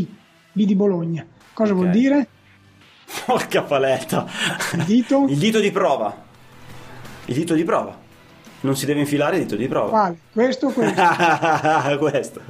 B 0.53 0.65
di 0.65 0.75
Bologna. 0.75 1.25
Cosa 1.55 1.73
okay. 1.73 1.83
vuol 1.83 1.95
dire? 1.95 2.27
Porca 3.25 3.63
paletta! 3.63 4.27
Il 4.75 4.85
dito? 4.85 5.25
il 5.29 5.39
dito 5.39 5.61
di 5.61 5.71
prova. 5.71 6.15
Il 7.25 7.35
dito 7.35 7.55
di 7.55 7.65
prova. 7.65 7.97
Non 8.63 8.77
si 8.77 8.85
deve 8.85 9.01
infilare 9.01 9.37
il 9.37 9.43
dito 9.45 9.57
di 9.57 9.67
prova. 9.67 9.89
Quale? 9.89 10.19
Questo 10.31 10.67
o 10.67 10.71
questo? 10.73 11.99
questo. 11.99 12.41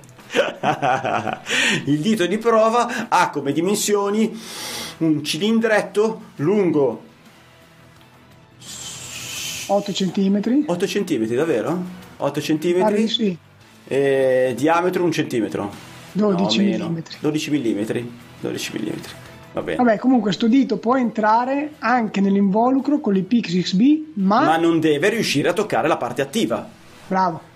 Il 1.87 1.99
dito 2.01 2.27
di 2.27 2.39
prova 2.39 3.09
ha 3.09 3.31
come 3.31 3.53
dimensioni 3.53 4.39
un 4.99 5.25
cilindretto 5.25 6.23
lungo 6.37 7.03
8 9.67 9.93
cm 9.93 10.65
8 10.67 10.87
cm 10.87 11.35
davvero? 11.35 11.83
8 12.17 12.41
cm 12.41 12.83
ah, 12.83 13.07
sì. 13.07 13.37
e 13.87 14.55
diametro 14.57 15.05
un 15.05 15.13
centimetro 15.13 15.73
12 16.13 16.77
no, 16.77 16.89
mm 16.89 16.99
12 17.21 17.51
mm 17.51 18.09
12 18.41 18.73
mm 18.79 18.91
Va 19.53 19.63
bene. 19.63 19.83
Vabbè, 19.83 19.99
comunque 19.99 20.33
sto 20.33 20.47
dito 20.47 20.77
può 20.77 20.97
entrare 20.97 21.73
anche 21.81 22.21
nell'involucro 22.21 23.01
con 23.01 23.13
l'IPXXB, 23.15 23.81
ma... 24.15 24.45
ma 24.45 24.57
non 24.57 24.79
deve 24.79 25.09
riuscire 25.09 25.49
a 25.49 25.53
toccare 25.53 25.89
la 25.89 25.97
parte 25.97 26.23
attiva. 26.23 26.69
Bravo. 27.09 27.49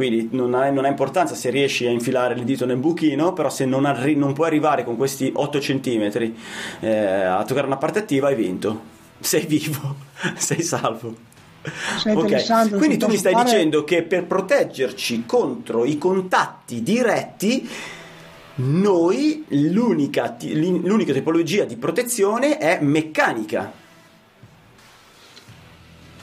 Quindi 0.00 0.30
non 0.32 0.54
ha, 0.54 0.70
non 0.70 0.86
ha, 0.86 0.88
importanza 0.88 1.34
se 1.34 1.50
riesci 1.50 1.84
a 1.84 1.90
infilare 1.90 2.32
il 2.32 2.44
dito 2.44 2.64
nel 2.64 2.78
buchino, 2.78 3.34
però 3.34 3.50
se 3.50 3.66
non, 3.66 3.84
arri- 3.84 4.16
non 4.16 4.32
puoi 4.32 4.46
arrivare 4.46 4.82
con 4.82 4.96
questi 4.96 5.30
8 5.30 5.58
cm 5.58 6.32
eh, 6.80 6.96
a 6.96 7.44
toccare 7.44 7.66
una 7.66 7.76
parte 7.76 7.98
attiva 7.98 8.28
hai 8.28 8.34
vinto. 8.34 8.80
Sei 9.20 9.44
vivo, 9.44 9.96
sei 10.38 10.62
salvo. 10.62 11.14
Okay. 12.02 12.70
Quindi 12.78 12.96
tu 12.96 13.08
mi 13.08 13.18
stai 13.18 13.34
fare... 13.34 13.44
dicendo 13.44 13.84
che 13.84 14.02
per 14.02 14.24
proteggerci 14.24 15.26
contro 15.26 15.84
i 15.84 15.98
contatti 15.98 16.82
diretti, 16.82 17.68
noi 18.54 19.44
l'unica, 19.48 20.34
l'unica 20.40 21.12
tipologia 21.12 21.64
di 21.64 21.76
protezione 21.76 22.56
è 22.56 22.78
meccanica. 22.80 23.70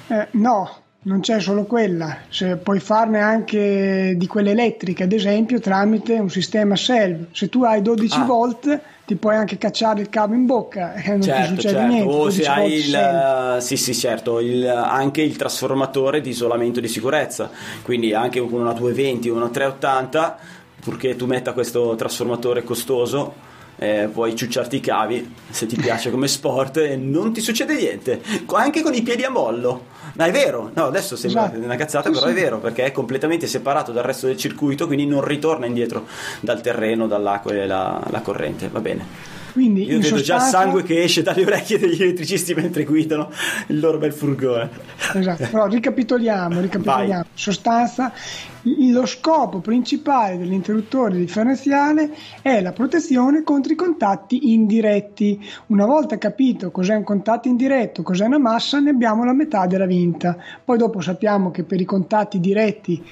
Eh, 0.08 0.28
no, 0.32 0.86
non 1.04 1.22
c'è 1.22 1.40
solo 1.40 1.64
quella, 1.64 2.18
se 2.28 2.58
puoi 2.58 2.80
farne 2.82 3.20
anche 3.20 4.16
di 4.18 4.28
quelle 4.28 4.52
elettriche, 4.52 5.04
ad 5.04 5.14
esempio, 5.14 5.60
tramite 5.62 6.14
un 6.20 6.30
sistema 6.30 6.76
SELV. 6.76 7.28
Se 7.32 7.48
tu 7.48 7.64
hai 7.64 7.82
12 7.82 8.20
Ah. 8.20 8.26
volt, 8.26 8.80
ti 9.06 9.16
puoi 9.16 9.36
anche 9.36 9.58
cacciare 9.58 10.02
il 10.02 10.10
cavo 10.10 10.34
in 10.34 10.46
bocca 10.46 10.96
e 10.96 11.10
non 11.12 11.20
ti 11.22 11.28
Certo, 11.28 11.48
succede 11.56 11.74
certo. 11.76 11.88
niente. 11.94 12.10
O 12.14 12.18
12 12.24 12.42
se 12.42 12.48
hai 12.50 12.74
il, 12.74 12.82
SELV. 12.84 13.58
sì, 13.60 13.78
sì, 13.78 13.96
certo, 13.96 14.40
il- 14.42 14.68
anche 14.68 15.22
il 15.22 15.38
trasformatore 15.38 16.20
di 16.20 16.30
isolamento 16.30 16.82
di 16.82 16.90
sicurezza. 16.90 17.50
Quindi 17.84 18.14
anche 18.14 18.42
con 18.42 18.60
una 18.60 18.74
220 18.74 19.30
o 19.30 19.36
una 19.36 19.48
380, 19.48 20.38
purché 20.82 21.16
tu 21.16 21.26
metta 21.26 21.54
questo 21.54 21.96
trasformatore 21.96 22.64
costoso, 22.64 23.46
eh, 23.78 24.10
puoi 24.12 24.36
ciucciarti 24.36 24.76
i 24.78 24.80
cavi 24.82 25.34
se 25.52 25.68
ti 25.68 25.78
piace 25.78 26.10
come 26.12 26.28
sport 26.28 26.78
e 26.78 26.98
non 26.98 27.32
ti 27.32 27.40
succede 27.40 27.76
niente. 27.76 28.20
Anche 28.48 28.82
con 28.82 28.94
i 28.94 29.04
piedi 29.04 29.24
a 29.24 29.30
mollo. 29.30 29.96
Ma 30.18 30.26
è 30.26 30.32
vero, 30.32 30.72
no, 30.74 30.86
adesso 30.86 31.16
sembra 31.16 31.46
Esatto. 31.46 31.64
una 31.64 31.76
cazzata, 31.76 32.10
Sì, 32.10 32.16
però 32.16 32.26
sì. 32.26 32.32
è 32.32 32.36
vero 32.36 32.58
perché 32.60 32.84
è 32.86 32.92
completamente 32.92 33.48
separato 33.48 33.92
dal 33.92 34.04
resto 34.04 34.26
del 34.28 34.36
circuito, 34.38 34.86
quindi 34.88 35.06
non 35.06 35.24
ritorna 35.24 35.66
indietro 35.66 36.06
dal 36.42 36.60
terreno, 36.62 37.08
dall'acqua 37.08 37.52
e 37.54 37.66
la, 37.68 38.02
la 38.10 38.22
corrente. 38.22 38.68
Va 38.68 38.80
bene. 38.80 39.36
Quindi 39.58 39.86
Io 39.86 40.00
vedo 40.00 40.18
già 40.18 40.38
sostanza- 40.38 40.50
sangue 40.50 40.84
che 40.84 41.02
esce 41.02 41.24
dalle 41.24 41.44
orecchie 41.44 41.80
degli 41.80 42.00
elettricisti 42.00 42.54
mentre 42.54 42.84
guidano 42.84 43.32
il 43.70 43.80
loro 43.80 43.98
bel 43.98 44.14
furgone. 44.14 44.70
Esatto, 45.16 45.48
però 45.50 45.66
ricapitoliamo, 45.66 46.62
ricapitoliamo. 46.62 47.08
Vai. 47.08 47.18
In 47.22 47.26
sostanza, 47.34 48.14
lo 48.62 49.06
scopo 49.08 49.58
principale 49.60 50.38
dell'interruttore 50.38 51.18
differenziale 51.18 52.14
è 52.44 52.62
la 52.62 52.72
protezione 52.72 53.42
contro 53.42 53.74
i 53.74 53.76
contatti 53.76 54.52
indiretti. 54.54 55.44
Una 55.68 55.88
volta 55.88 56.20
capito 56.20 56.70
cos'è 56.70 56.94
un 56.94 57.04
contatto 57.04 57.48
indiretto, 57.48 58.04
cos'è 58.04 58.26
una 58.26 58.38
massa, 58.38 58.80
ne 58.80 58.92
abbiamo 58.92 59.24
la 59.26 59.34
metà 59.34 59.66
della 59.66 59.88
vinta. 59.88 60.38
Poi 60.64 60.78
dopo 60.78 61.02
sappiamo 61.02 61.50
che 61.50 61.64
per 61.64 61.82
i 61.82 61.86
contatti 61.86 62.40
diretti 62.40 63.04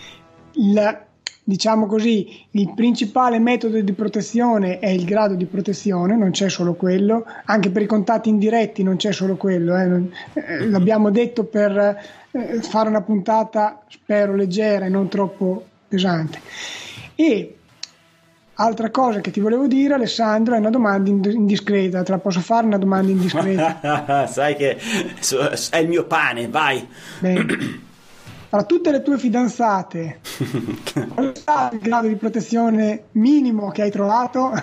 il 0.58 1.05
diciamo 1.48 1.86
così, 1.86 2.44
il 2.52 2.74
principale 2.76 3.38
metodo 3.38 3.80
di 3.80 3.94
protezione 3.94 4.80
è 4.80 4.90
il 4.90 5.06
grado 5.06 5.36
di 5.36 5.46
protezione, 5.46 6.18
non 6.18 6.32
c'è 6.32 6.50
solo 6.50 6.74
quello, 6.74 7.24
anche 7.46 7.70
per 7.70 7.84
i 7.84 7.86
contatti 7.86 8.30
indiretti 8.30 8.82
non 8.82 8.96
c'è 8.96 9.12
solo 9.12 9.36
quello, 9.38 9.78
eh, 9.78 9.86
non- 9.86 10.12
eh, 10.34 10.68
l'abbiamo 10.68 11.12
detto 11.12 11.44
per 11.44 11.78
eh, 12.32 12.62
fare 12.62 12.90
una 12.90 13.02
puntata, 13.02 13.84
spero, 13.88 14.34
leggera 14.36 14.86
e 14.86 14.90
non 14.90 15.08
troppo 15.08 15.64
pesante. 15.88 16.40
E 17.14 17.56
altra 18.56 18.90
cosa 18.90 19.22
che 19.22 19.30
ti 19.30 19.40
volevo 19.40 19.68
dire, 19.68 19.94
Alessandro, 19.94 20.56
è 20.56 20.58
una 20.58 20.72
domanda 20.72 21.12
ind- 21.12 21.32
indiscreta, 21.32 22.02
te 22.02 22.12
la 22.12 22.18
posso 22.18 22.40
fare 22.40 22.66
una 22.66 22.80
domanda 22.80 23.12
indiscreta? 23.12 24.26
Sai 24.28 24.56
che 24.56 24.78
è 25.70 25.78
il 25.78 25.88
mio 25.88 26.06
pane, 26.06 26.48
vai. 26.50 26.86
Bene. 27.20 27.46
Tra 28.56 28.64
tutte 28.64 28.90
le 28.90 29.02
tue 29.02 29.18
fidanzate, 29.18 30.22
qual 31.14 31.34
è 31.34 31.74
il 31.74 31.80
grado 31.82 32.08
di 32.08 32.16
protezione 32.16 33.08
minimo 33.12 33.70
che 33.70 33.82
hai 33.82 33.92
trovato? 33.92 34.54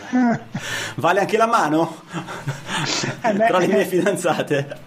Vale 0.96 1.20
anche 1.20 1.36
la 1.36 1.44
mano? 1.46 1.96
Eh 3.20 3.34
beh. 3.34 3.46
Tra 3.48 3.58
le 3.58 3.66
mie 3.66 3.84
fidanzate. 3.84 4.78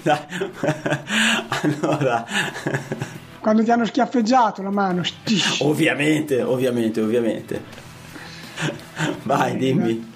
Dai. 0.00 0.18
Allora, 1.48 2.24
Quando 3.40 3.62
ti 3.62 3.70
hanno 3.70 3.84
schiaffeggiato 3.84 4.62
la 4.62 4.70
mano? 4.70 5.02
ovviamente, 5.58 6.40
ovviamente, 6.40 7.02
ovviamente. 7.02 7.62
Vai, 9.24 9.54
dimmi. 9.58 10.12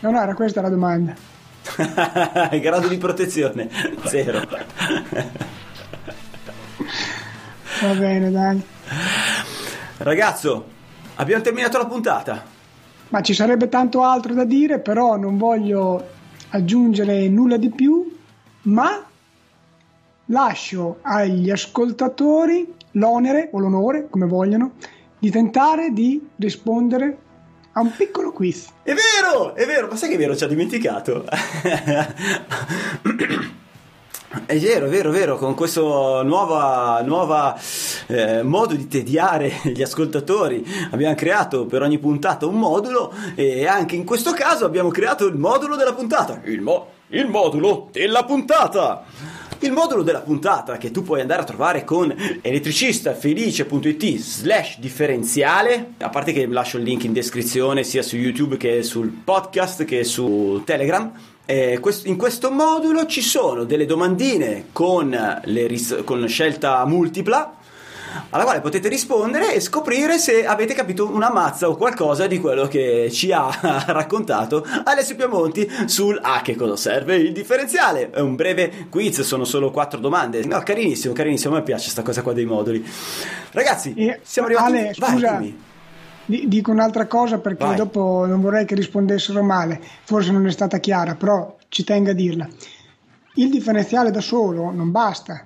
No, 0.00 0.10
no, 0.10 0.20
era 0.20 0.34
questa 0.34 0.60
la 0.60 0.70
domanda. 0.70 1.14
Grado 2.58 2.88
di 2.88 2.98
protezione 2.98 3.68
zero. 4.06 4.42
Va 7.80 7.94
bene, 7.94 8.30
dai. 8.30 8.62
Ragazzo, 9.98 10.66
abbiamo 11.16 11.42
terminato 11.42 11.78
la 11.78 11.86
puntata. 11.86 12.44
Ma 13.08 13.20
ci 13.20 13.34
sarebbe 13.34 13.68
tanto 13.68 14.02
altro 14.02 14.34
da 14.34 14.44
dire, 14.44 14.80
però 14.80 15.16
non 15.16 15.36
voglio 15.36 16.12
aggiungere 16.50 17.28
nulla 17.28 17.56
di 17.56 17.70
più, 17.70 18.16
ma 18.62 19.04
lascio 20.26 20.98
agli 21.02 21.50
ascoltatori 21.50 22.72
l'onere 22.92 23.48
o 23.52 23.58
l'onore, 23.58 24.08
come 24.08 24.26
vogliono, 24.26 24.72
di 25.18 25.30
tentare 25.30 25.90
di 25.90 26.28
rispondere 26.36 27.18
a 27.72 27.80
un 27.80 27.92
piccolo 27.94 28.32
quiz. 28.32 28.68
È 28.82 28.94
vero, 28.94 29.54
è 29.54 29.66
vero, 29.66 29.88
ma 29.88 29.96
sai 29.96 30.10
che 30.10 30.14
è 30.14 30.18
vero, 30.18 30.36
ci 30.36 30.44
ha 30.44 30.48
dimenticato. 30.48 31.24
È 34.46 34.58
vero, 34.58 34.86
è 34.86 34.88
vero, 34.88 35.10
è 35.10 35.12
vero, 35.12 35.36
con 35.38 35.54
questo 35.54 36.22
nuova, 36.22 37.00
nuova 37.04 37.58
eh, 38.08 38.42
modo 38.42 38.74
di 38.74 38.88
tediare 38.88 39.60
gli 39.62 39.80
ascoltatori 39.80 40.66
abbiamo 40.90 41.14
creato 41.14 41.66
per 41.66 41.82
ogni 41.82 41.98
puntata 41.98 42.44
un 42.44 42.56
modulo 42.56 43.12
e 43.36 43.66
anche 43.66 43.94
in 43.94 44.04
questo 44.04 44.32
caso 44.32 44.64
abbiamo 44.64 44.90
creato 44.90 45.26
il 45.26 45.36
modulo 45.36 45.76
della 45.76 45.94
puntata. 45.94 46.40
Il, 46.44 46.60
mo- 46.60 46.88
il 47.08 47.28
modulo 47.28 47.88
della 47.92 48.24
puntata! 48.24 49.04
Il 49.60 49.72
modulo 49.72 50.02
della 50.02 50.20
puntata 50.20 50.76
che 50.76 50.90
tu 50.90 51.02
puoi 51.02 51.20
andare 51.20 51.40
a 51.40 51.44
trovare 51.44 51.84
con 51.84 52.14
elettricistafelice.it 52.42 54.16
slash 54.18 54.78
differenziale, 54.78 55.92
a 55.98 56.10
parte 56.10 56.32
che 56.32 56.46
lascio 56.46 56.76
il 56.76 56.82
link 56.82 57.04
in 57.04 57.12
descrizione 57.12 57.82
sia 57.82 58.02
su 58.02 58.16
YouTube 58.16 58.56
che 58.58 58.82
sul 58.82 59.08
podcast 59.08 59.84
che 59.84 60.04
su 60.04 60.60
Telegram. 60.66 61.10
Eh, 61.46 61.78
quest- 61.80 62.06
in 62.06 62.16
questo 62.16 62.50
modulo 62.50 63.04
ci 63.06 63.20
sono 63.20 63.64
delle 63.64 63.84
domandine 63.84 64.66
con, 64.72 65.40
ris- 65.44 66.02
con 66.04 66.26
scelta 66.26 66.82
multipla 66.86 67.56
alla 68.30 68.44
quale 68.44 68.60
potete 68.60 68.88
rispondere 68.88 69.52
e 69.54 69.60
scoprire 69.60 70.18
se 70.18 70.46
avete 70.46 70.72
capito 70.72 71.06
una 71.12 71.30
mazza 71.32 71.68
o 71.68 71.76
qualcosa 71.76 72.26
di 72.28 72.38
quello 72.38 72.66
che 72.68 73.10
ci 73.12 73.30
ha 73.32 73.50
raccontato 73.88 74.64
Alessio 74.84 75.16
Piamonti 75.16 75.68
sul 75.86 76.18
a 76.22 76.40
che 76.40 76.54
cosa 76.54 76.76
serve 76.76 77.16
il 77.16 77.32
differenziale. 77.32 78.08
È 78.10 78.20
un 78.20 78.36
breve 78.36 78.86
quiz, 78.88 79.20
sono 79.22 79.44
solo 79.44 79.70
quattro 79.70 79.98
domande. 79.98 80.44
No, 80.46 80.60
carinissimo, 80.62 81.12
carinissimo, 81.12 81.54
a 81.54 81.58
me 81.58 81.64
piace 81.64 81.90
sta 81.90 82.02
cosa 82.02 82.22
qua 82.22 82.32
dei 82.32 82.44
moduli. 82.46 82.82
Ragazzi, 83.50 83.92
E- 83.94 84.20
siamo 84.22 84.46
arrivati... 84.48 84.72
Ale, 84.72 84.94
Vai, 84.96 85.10
scusa. 85.10 85.30
dimmi. 85.32 85.62
Di- 86.26 86.48
Dico 86.48 86.70
un'altra 86.70 87.06
cosa 87.06 87.38
perché 87.38 87.64
Vai. 87.64 87.76
dopo 87.76 88.24
non 88.26 88.40
vorrei 88.40 88.64
che 88.64 88.74
rispondessero 88.74 89.42
male, 89.42 89.80
forse 90.04 90.32
non 90.32 90.46
è 90.46 90.50
stata 90.50 90.78
chiara, 90.78 91.14
però 91.14 91.56
ci 91.68 91.84
tengo 91.84 92.10
a 92.10 92.14
dirla. 92.14 92.48
Il 93.34 93.50
differenziale 93.50 94.10
da 94.10 94.20
solo 94.20 94.70
non 94.70 94.90
basta. 94.90 95.42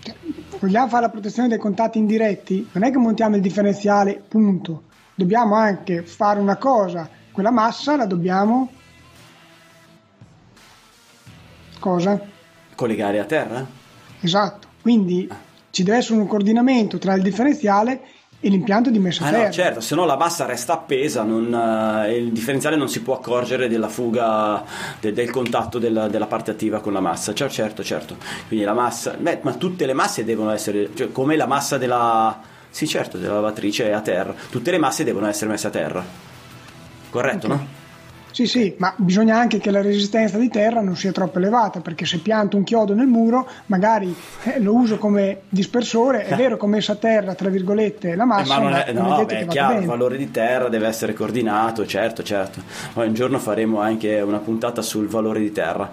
Cioè, 0.00 0.14
Vogliamo 0.58 0.88
fare 0.88 1.02
la 1.02 1.10
protezione 1.10 1.48
dei 1.48 1.58
contatti 1.58 1.98
indiretti? 1.98 2.68
Non 2.72 2.84
è 2.84 2.90
che 2.90 2.98
montiamo 2.98 3.36
il 3.36 3.42
differenziale, 3.42 4.22
punto. 4.26 4.84
Dobbiamo 5.14 5.54
anche 5.54 6.02
fare 6.02 6.40
una 6.40 6.56
cosa, 6.56 7.08
quella 7.30 7.50
massa 7.50 7.96
la 7.96 8.06
dobbiamo... 8.06 8.70
Cosa? 11.78 12.20
Collegare 12.74 13.18
a 13.18 13.24
terra? 13.24 13.66
Esatto. 14.20 14.68
Quindi 14.80 15.28
ci 15.70 15.82
deve 15.82 15.98
essere 15.98 16.18
un 16.18 16.26
coordinamento 16.26 16.98
tra 16.98 17.14
il 17.14 17.22
differenziale 17.22 18.00
e 18.44 18.50
l'impianto 18.50 18.90
di 18.90 18.98
messa 18.98 19.24
a 19.24 19.28
Ah 19.28 19.30
terra. 19.30 19.44
no, 19.46 19.50
certo, 19.52 19.80
se 19.80 19.94
no 19.94 20.04
la 20.04 20.16
massa 20.16 20.44
resta 20.44 20.74
appesa, 20.74 21.22
non, 21.22 21.52
eh, 22.06 22.16
il 22.16 22.30
differenziale 22.30 22.76
non 22.76 22.88
si 22.88 23.00
può 23.00 23.14
accorgere 23.16 23.68
della 23.68 23.88
fuga 23.88 24.62
de- 25.00 25.12
del 25.12 25.30
contatto 25.30 25.78
della, 25.78 26.08
della 26.08 26.26
parte 26.26 26.50
attiva 26.50 26.80
con 26.80 26.92
la 26.92 27.00
massa. 27.00 27.32
Cioè, 27.32 27.48
certo, 27.48 27.82
certo. 27.82 28.16
Quindi 28.46 28.64
la 28.66 28.74
massa, 28.74 29.16
beh, 29.18 29.38
ma 29.42 29.52
tutte 29.54 29.86
le 29.86 29.94
masse 29.94 30.24
devono 30.24 30.50
essere, 30.50 30.90
cioè, 30.94 31.10
come 31.10 31.36
la 31.36 31.46
massa 31.46 31.78
della, 31.78 32.38
sì 32.68 32.86
certo, 32.86 33.16
della 33.16 33.34
lavatrice 33.34 33.88
è 33.88 33.92
a 33.92 34.00
terra, 34.00 34.34
tutte 34.50 34.70
le 34.70 34.78
masse 34.78 35.04
devono 35.04 35.26
essere 35.26 35.50
messe 35.50 35.66
a 35.66 35.70
terra. 35.70 36.04
Corretto, 37.10 37.46
Ok. 37.46 37.52
no? 37.52 37.66
Sì, 38.34 38.48
sì, 38.48 38.74
ma 38.78 38.92
bisogna 38.96 39.38
anche 39.38 39.58
che 39.58 39.70
la 39.70 39.80
resistenza 39.80 40.38
di 40.38 40.48
terra 40.48 40.80
non 40.80 40.96
sia 40.96 41.12
troppo 41.12 41.38
elevata, 41.38 41.78
perché 41.78 42.04
se 42.04 42.18
pianto 42.18 42.56
un 42.56 42.64
chiodo 42.64 42.92
nel 42.92 43.06
muro, 43.06 43.48
magari 43.66 44.12
eh, 44.42 44.58
lo 44.60 44.74
uso 44.74 44.98
come 44.98 45.42
dispersore, 45.48 46.24
è 46.24 46.34
vero 46.34 46.56
che 46.56 46.64
ho 46.64 46.68
messo 46.68 46.90
a 46.90 46.96
terra, 46.96 47.36
tra 47.36 47.48
virgolette, 47.48 48.16
la 48.16 48.24
Eh, 48.24 48.26
massa, 48.26 48.58
ma 48.58 48.62
non 48.64 48.72
è, 48.74 48.92
non 48.92 49.06
no, 49.06 49.16
detto 49.18 49.26
beh, 49.34 49.38
è 49.38 49.46
chiaro, 49.46 49.72
il 49.74 49.78
bene. 49.78 49.86
valore 49.86 50.16
di 50.16 50.30
terra 50.32 50.68
deve 50.68 50.88
essere 50.88 51.12
coordinato, 51.14 51.86
certo, 51.86 52.24
certo. 52.24 52.60
Poi 52.92 53.06
un 53.06 53.14
giorno 53.14 53.38
faremo 53.38 53.78
anche 53.78 54.20
una 54.20 54.38
puntata 54.38 54.82
sul 54.82 55.06
valore 55.06 55.38
di 55.38 55.52
terra 55.52 55.88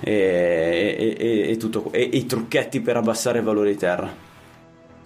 e, 0.00 1.16
e- 1.18 1.50
e- 1.50 1.56
tutto- 1.58 1.90
e- 1.92 2.08
e 2.10 2.16
i 2.16 2.24
trucchetti 2.24 2.80
per 2.80 2.96
abbassare 2.96 3.40
il 3.40 3.44
valore 3.44 3.70
di 3.72 3.76
terra. 3.76 4.32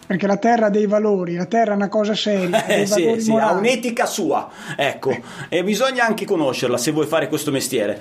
Perché 0.09 0.27
la 0.27 0.39
terra 0.39 0.67
ha 0.67 0.71
dei 0.71 0.87
valori, 0.87 1.35
la 1.35 1.45
terra 1.45 1.73
è 1.73 1.75
una 1.75 1.91
cosa 1.91 2.15
seria, 2.15 2.65
Eh, 2.65 2.87
sì, 2.87 3.17
sì, 3.21 3.31
ha 3.33 3.53
un'etica 3.53 4.07
sua, 4.07 4.49
ecco, 4.75 5.15
e 5.51 5.63
bisogna 5.63 6.07
anche 6.07 6.25
conoscerla 6.25 6.79
se 6.79 6.93
vuoi 6.93 7.05
fare 7.07 7.29
questo 7.29 7.51
mestiere. 7.51 8.01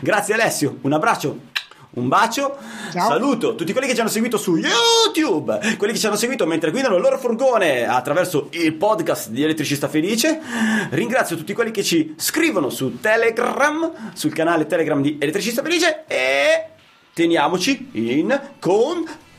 Grazie 0.00 0.34
Alessio, 0.34 0.78
un 0.82 0.92
abbraccio. 0.92 1.54
Un 1.94 2.08
bacio, 2.08 2.58
Ciao. 2.92 3.08
saluto 3.08 3.54
tutti 3.56 3.72
quelli 3.72 3.88
che 3.88 3.94
ci 3.94 4.00
hanno 4.00 4.10
seguito 4.10 4.36
su 4.36 4.54
YouTube, 4.56 5.58
quelli 5.78 5.94
che 5.94 5.98
ci 5.98 6.06
hanno 6.06 6.14
seguito 6.14 6.46
mentre 6.46 6.70
guidano 6.70 6.94
il 6.94 7.00
loro 7.00 7.18
furgone 7.18 7.88
attraverso 7.88 8.48
il 8.50 8.74
podcast 8.74 9.30
di 9.30 9.42
Elettricista 9.42 9.88
Felice. 9.88 10.38
Ringrazio 10.90 11.36
tutti 11.36 11.54
quelli 11.54 11.70
che 11.72 11.82
ci 11.82 12.14
scrivono 12.18 12.68
su 12.68 13.00
Telegram, 13.00 13.90
sul 14.12 14.32
canale 14.32 14.66
Telegram 14.66 15.00
di 15.00 15.16
Elettricista 15.18 15.62
Felice 15.62 16.04
e 16.06 16.66
teniamoci 17.14 17.88
in 17.92 18.40
contatto. 18.60 19.25